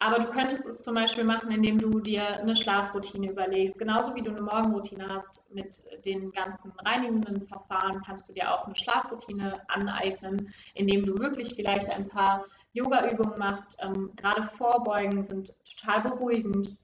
aber 0.01 0.19
du 0.19 0.31
könntest 0.33 0.67
es 0.67 0.83
zum 0.83 0.97
Beispiel 0.97 1.23
machen, 1.23 1.53
indem 1.53 1.79
du 1.79 2.01
dir 2.01 2.41
eine 2.41 2.57
Schlafroutine 2.57 3.31
überlegst. 3.31 3.79
Genauso 3.79 4.17
wie 4.17 4.23
du 4.23 4.33
eine 4.33 4.43
Morgenroutine 4.43 5.09
hast 5.09 5.49
mit 5.55 5.81
den 6.05 6.33
ganzen 6.33 6.73
reinigenden 6.85 7.47
Verfahren, 7.47 8.03
kannst 8.05 8.29
du 8.29 8.33
dir 8.33 8.53
auch 8.53 8.67
eine 8.67 8.75
Schlafroutine 8.75 9.61
aneignen, 9.69 10.53
indem 10.75 11.07
du 11.07 11.17
wirklich 11.19 11.55
vielleicht 11.55 11.89
ein 11.91 12.09
paar 12.09 12.45
Yoga-Übungen 12.73 13.39
machst. 13.39 13.77
Ähm, 13.81 14.13
gerade 14.17 14.43
Vorbeugen 14.43 15.23
sind 15.23 15.55
total 15.65 16.03
beruhigend. 16.03 16.77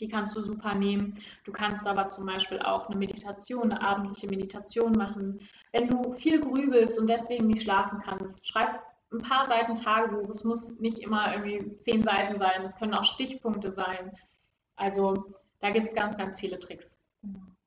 Die 0.00 0.08
kannst 0.08 0.36
du 0.36 0.42
super 0.42 0.74
nehmen. 0.74 1.20
Du 1.44 1.52
kannst 1.52 1.86
aber 1.86 2.06
zum 2.06 2.26
Beispiel 2.26 2.60
auch 2.60 2.86
eine 2.86 2.96
Meditation, 2.96 3.72
eine 3.72 3.82
abendliche 3.82 4.28
Meditation 4.28 4.92
machen. 4.92 5.40
Wenn 5.72 5.88
du 5.88 6.12
viel 6.12 6.40
grübelst 6.40 7.00
und 7.00 7.08
deswegen 7.08 7.48
nicht 7.48 7.62
schlafen 7.62 7.98
kannst, 7.98 8.46
schreib 8.46 8.80
ein 9.12 9.22
paar 9.22 9.46
Seiten 9.46 9.74
Tagebuch. 9.74 10.28
Es 10.28 10.44
muss 10.44 10.78
nicht 10.80 11.00
immer 11.00 11.34
irgendwie 11.34 11.74
zehn 11.76 12.02
Seiten 12.02 12.38
sein. 12.38 12.62
Es 12.62 12.76
können 12.76 12.94
auch 12.94 13.04
Stichpunkte 13.04 13.72
sein. 13.72 14.16
Also 14.76 15.14
da 15.60 15.70
gibt 15.70 15.88
es 15.88 15.94
ganz, 15.94 16.16
ganz 16.16 16.38
viele 16.38 16.60
Tricks. 16.60 16.98
Ayurveda 17.22 17.57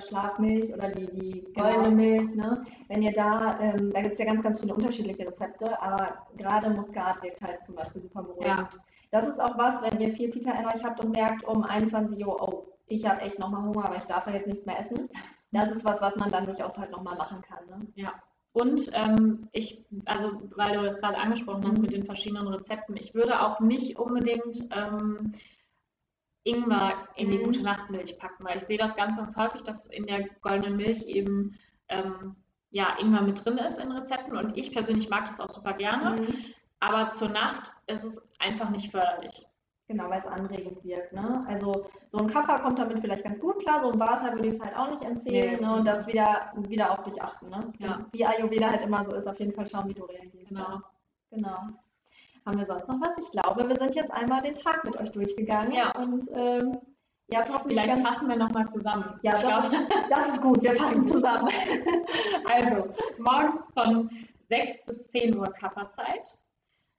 Schlafmilch 0.00 0.72
oder 0.72 0.88
die, 0.90 1.06
die 1.06 1.52
goldene 1.54 1.84
genau. 1.84 1.96
Milch. 1.96 2.34
Ne? 2.34 2.64
Wenn 2.88 3.02
ihr 3.02 3.12
da, 3.12 3.58
ähm, 3.60 3.92
da 3.92 4.02
gibt 4.02 4.14
es 4.14 4.18
ja 4.18 4.24
ganz, 4.24 4.42
ganz 4.42 4.60
viele 4.60 4.74
unterschiedliche 4.74 5.26
Rezepte, 5.26 5.80
aber 5.80 6.26
gerade 6.36 6.70
Muskat 6.70 7.22
wirkt 7.22 7.42
halt 7.42 7.64
zum 7.64 7.74
Beispiel 7.74 8.02
super 8.02 8.22
beruhigend. 8.22 8.74
Ja. 8.74 8.84
Das 9.10 9.28
ist 9.28 9.40
auch 9.40 9.56
was, 9.56 9.82
wenn 9.82 10.00
ihr 10.00 10.12
viel 10.12 10.30
Pita 10.30 10.50
in 10.52 10.66
euch 10.66 10.84
habt 10.84 11.04
und 11.04 11.12
merkt 11.12 11.44
um 11.44 11.62
21 11.62 12.26
Uhr, 12.26 12.42
oh, 12.42 12.66
ich 12.86 13.08
habe 13.08 13.20
echt 13.20 13.38
nochmal 13.38 13.62
Hunger, 13.62 13.86
aber 13.86 13.96
ich 13.96 14.04
darf 14.04 14.26
ja 14.26 14.32
jetzt 14.32 14.46
nichts 14.46 14.66
mehr 14.66 14.78
essen. 14.78 15.08
Das 15.52 15.70
ist 15.70 15.84
was, 15.84 16.02
was 16.02 16.16
man 16.16 16.30
dann 16.30 16.46
durchaus 16.46 16.76
halt 16.76 16.90
nochmal 16.90 17.16
machen 17.16 17.40
kann. 17.40 17.64
Ne? 17.66 17.86
Ja. 17.94 18.12
Und 18.52 18.90
ähm, 18.92 19.48
ich, 19.52 19.84
also 20.04 20.42
weil 20.54 20.76
du 20.76 20.84
es 20.84 20.98
gerade 20.98 21.16
angesprochen 21.16 21.64
hast 21.66 21.76
mhm. 21.76 21.82
mit 21.82 21.92
den 21.92 22.04
verschiedenen 22.04 22.46
Rezepten, 22.46 22.96
ich 22.96 23.14
würde 23.14 23.40
auch 23.40 23.60
nicht 23.60 23.98
unbedingt 23.98 24.68
ähm, 24.72 25.32
Ingwer 26.44 27.08
in 27.16 27.30
die 27.30 27.38
mhm. 27.38 27.44
gute 27.44 27.62
Nachtmilch 27.62 28.18
packen, 28.18 28.44
weil 28.44 28.56
ich 28.56 28.64
sehe 28.64 28.78
das 28.78 28.96
ganz, 28.96 29.16
ganz 29.16 29.36
häufig, 29.36 29.62
dass 29.62 29.86
in 29.86 30.06
der 30.06 30.28
goldenen 30.42 30.76
Milch 30.76 31.06
eben 31.06 31.58
ähm, 31.88 32.36
ja, 32.70 32.96
Ingwer 33.00 33.22
mit 33.22 33.44
drin 33.44 33.58
ist 33.58 33.78
in 33.78 33.92
Rezepten 33.92 34.36
und 34.36 34.56
ich 34.56 34.72
persönlich 34.72 35.08
mag 35.08 35.26
das 35.26 35.40
auch 35.40 35.50
super 35.50 35.72
gerne. 35.72 36.20
Mhm. 36.20 36.34
Aber 36.80 37.08
zur 37.10 37.30
Nacht 37.30 37.72
ist 37.86 38.04
es 38.04 38.30
einfach 38.38 38.70
nicht 38.70 38.90
förderlich. 38.90 39.46
Genau, 39.86 40.08
weil 40.08 40.20
es 40.20 40.26
anregend 40.26 40.82
wirkt. 40.82 41.12
Ne? 41.12 41.44
Also 41.46 41.86
so 42.08 42.18
ein 42.18 42.26
Kaffer 42.26 42.58
kommt 42.58 42.78
damit 42.78 43.00
vielleicht 43.00 43.22
ganz 43.22 43.38
gut 43.38 43.58
klar, 43.58 43.82
so 43.82 43.92
ein 43.92 44.00
Vata 44.00 44.32
würde 44.32 44.48
ich 44.48 44.54
es 44.54 44.60
halt 44.60 44.74
auch 44.76 44.90
nicht 44.90 45.02
empfehlen. 45.02 45.58
Nee. 45.60 45.66
Ne? 45.66 45.74
Und 45.74 45.86
das 45.86 46.06
wieder, 46.06 46.52
wieder 46.56 46.90
auf 46.90 47.02
dich 47.02 47.20
achten. 47.22 47.50
Ne? 47.50 47.72
Ja. 47.78 48.06
Wie 48.12 48.24
Ayurveda 48.24 48.70
halt 48.70 48.82
immer 48.82 49.04
so 49.04 49.14
ist, 49.14 49.26
auf 49.26 49.38
jeden 49.38 49.52
Fall 49.52 49.66
schauen, 49.66 49.88
wie 49.88 49.94
du 49.94 50.04
reagierst. 50.04 50.48
Genau. 50.48 50.80
Genau. 51.30 51.68
Haben 52.46 52.58
wir 52.58 52.66
sonst 52.66 52.88
noch 52.88 53.00
was? 53.00 53.16
Ich 53.18 53.30
glaube, 53.30 53.68
wir 53.68 53.76
sind 53.76 53.94
jetzt 53.94 54.10
einmal 54.10 54.42
den 54.42 54.54
Tag 54.54 54.84
mit 54.84 54.96
euch 54.96 55.10
durchgegangen. 55.12 55.72
Ja. 55.72 55.92
Und 55.92 56.28
ähm, 56.32 56.78
ja, 57.28 57.42
Vielleicht 57.66 58.06
fassen 58.06 58.28
wir 58.28 58.36
nochmal 58.36 58.68
zusammen. 58.68 59.18
Ja, 59.22 59.34
ich 59.34 59.42
das, 59.42 59.66
ist, 59.72 59.80
das 60.10 60.28
ist 60.28 60.42
gut, 60.42 60.62
wir 60.62 60.74
fassen 60.76 61.06
zusammen. 61.06 61.48
also, 62.52 62.94
morgens 63.18 63.70
von 63.72 64.10
6 64.48 64.84
bis 64.84 65.08
10 65.08 65.36
Uhr 65.36 65.46
Kafferzeit. 65.46 66.36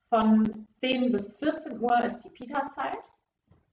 Von 0.10 0.68
10 0.80 1.12
bis 1.12 1.38
14 1.38 1.80
Uhr 1.80 2.04
ist 2.06 2.22
die 2.22 2.30
Pita-Zeit. 2.30 3.04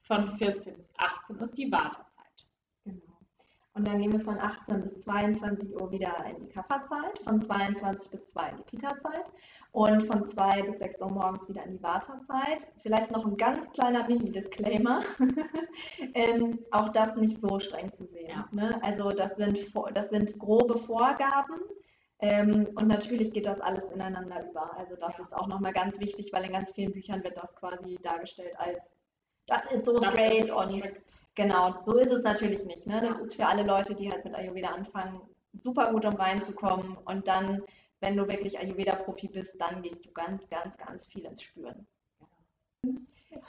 Von 0.03 0.31
14 0.37 0.77
bis 0.77 0.91
18 0.99 1.37
Uhr 1.37 1.43
ist 1.43 1.57
die 1.57 1.73
Vata-Zeit. 1.73 2.12
Und 3.75 3.87
dann 3.87 4.01
gehen 4.01 4.13
wir 4.13 4.21
von 4.21 4.39
18 4.39 4.83
bis 4.83 5.01
22 5.01 5.75
Uhr 5.75 5.91
wieder 5.91 6.15
in 6.29 6.39
die 6.39 6.49
Kafferzeit, 6.49 7.19
von 7.25 7.41
22 7.41 8.11
bis 8.11 8.27
2 8.29 8.51
in 8.51 8.57
die 8.57 8.63
Pita-Zeit 8.65 9.33
und 9.71 10.03
von 10.03 10.23
2 10.23 10.63
bis 10.63 10.79
6 10.79 11.01
Uhr 11.01 11.11
morgens 11.11 11.49
wieder 11.49 11.65
in 11.65 11.73
die 11.73 11.83
Vata-Zeit. 11.83 12.67
Vielleicht 12.83 13.11
noch 13.11 13.25
ein 13.25 13.39
ganz 13.39 13.71
kleiner 13.73 14.07
Mini-Disclaimer. 14.07 15.01
ähm, 16.15 16.59
auch 16.71 16.91
das 16.91 17.17
nicht 17.17 17.41
so 17.41 17.59
streng 17.61 17.95
zu 17.95 18.05
sehen. 18.05 18.29
Ja. 18.29 18.47
Ne? 18.53 18.79
Also 18.83 19.11
das 19.11 19.37
sind, 19.37 19.59
das 19.95 20.11
sind 20.11 20.39
grobe 20.39 20.77
Vorgaben. 20.77 21.61
Ähm, 22.19 22.69
und 22.77 22.89
natürlich 22.89 23.33
geht 23.33 23.47
das 23.47 23.61
alles 23.61 23.85
ineinander 23.85 24.49
über. 24.51 24.77
Also 24.77 24.97
das 24.97 25.19
ist 25.19 25.35
auch 25.35 25.47
nochmal 25.47 25.73
ganz 25.73 25.99
wichtig, 25.99 26.31
weil 26.35 26.45
in 26.45 26.53
ganz 26.53 26.73
vielen 26.73 26.93
Büchern 26.93 27.25
wird 27.25 27.39
das 27.39 27.55
quasi 27.57 27.99
dargestellt 28.03 28.55
als, 28.59 28.83
das 29.47 29.65
ist 29.73 29.87
so 29.87 29.95
das 29.95 30.13
straight 30.13 30.45
ist 30.45 30.53
und 30.53 30.85
genau, 31.35 31.75
so 31.85 31.99
ist 31.99 32.13
es 32.13 32.25
natürlich 32.25 32.65
nicht. 32.65 32.87
Ne? 32.87 33.01
Das 33.01 33.19
ist 33.19 33.35
für 33.37 33.47
alle 33.47 33.63
Leute, 33.63 33.95
die 33.95 34.11
halt 34.11 34.25
mit 34.25 34.35
Ayurveda 34.35 34.69
anfangen, 34.69 35.21
super 35.53 35.93
gut, 35.93 36.05
um 36.05 36.15
reinzukommen. 36.15 36.97
Und 37.05 37.27
dann, 37.29 37.63
wenn 38.01 38.17
du 38.17 38.27
wirklich 38.27 38.59
Ayurveda-Profi 38.59 39.29
bist, 39.29 39.55
dann 39.61 39.83
gehst 39.83 40.05
du 40.05 40.11
ganz, 40.13 40.49
ganz, 40.49 40.77
ganz 40.77 41.07
viel 41.07 41.25
ins 41.25 41.43
Spüren. 41.43 41.87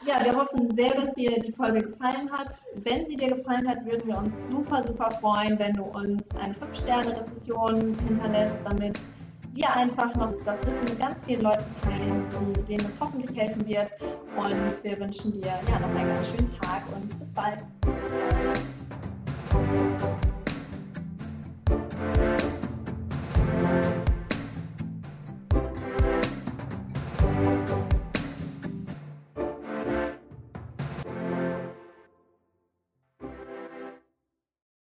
Ja, 0.05 0.23
wir 0.23 0.35
hoffen 0.35 0.75
sehr, 0.75 0.93
dass 0.93 1.13
dir 1.15 1.39
die 1.39 1.51
Folge 1.51 1.81
gefallen 1.81 2.31
hat. 2.31 2.51
Wenn 2.75 3.07
sie 3.07 3.15
dir 3.15 3.35
gefallen 3.35 3.67
hat, 3.67 3.83
würden 3.83 4.07
wir 4.07 4.17
uns 4.17 4.47
super, 4.47 4.85
super 4.85 5.09
freuen, 5.09 5.57
wenn 5.57 5.73
du 5.73 5.83
uns 5.85 6.23
eine 6.35 6.53
5-Sterne-Rezession 6.53 7.97
hinterlässt, 8.07 8.55
damit 8.63 8.99
wir 9.53 9.71
einfach 9.71 10.13
noch 10.15 10.31
das 10.31 10.63
Wissen 10.65 10.83
mit 10.83 10.99
ganz 10.99 11.23
vielen 11.23 11.41
Leuten 11.41 11.65
teilen, 11.81 12.65
denen 12.67 12.85
es 12.85 12.99
hoffentlich 12.99 13.35
helfen 13.37 13.67
wird. 13.67 13.91
Und 14.35 14.83
wir 14.83 14.99
wünschen 14.99 15.31
dir 15.33 15.47
ja 15.47 15.79
noch 15.79 15.95
einen 15.95 16.13
ganz 16.13 16.27
schönen 16.27 16.59
Tag 16.61 16.83
und 16.93 17.22
bald. 17.35 17.65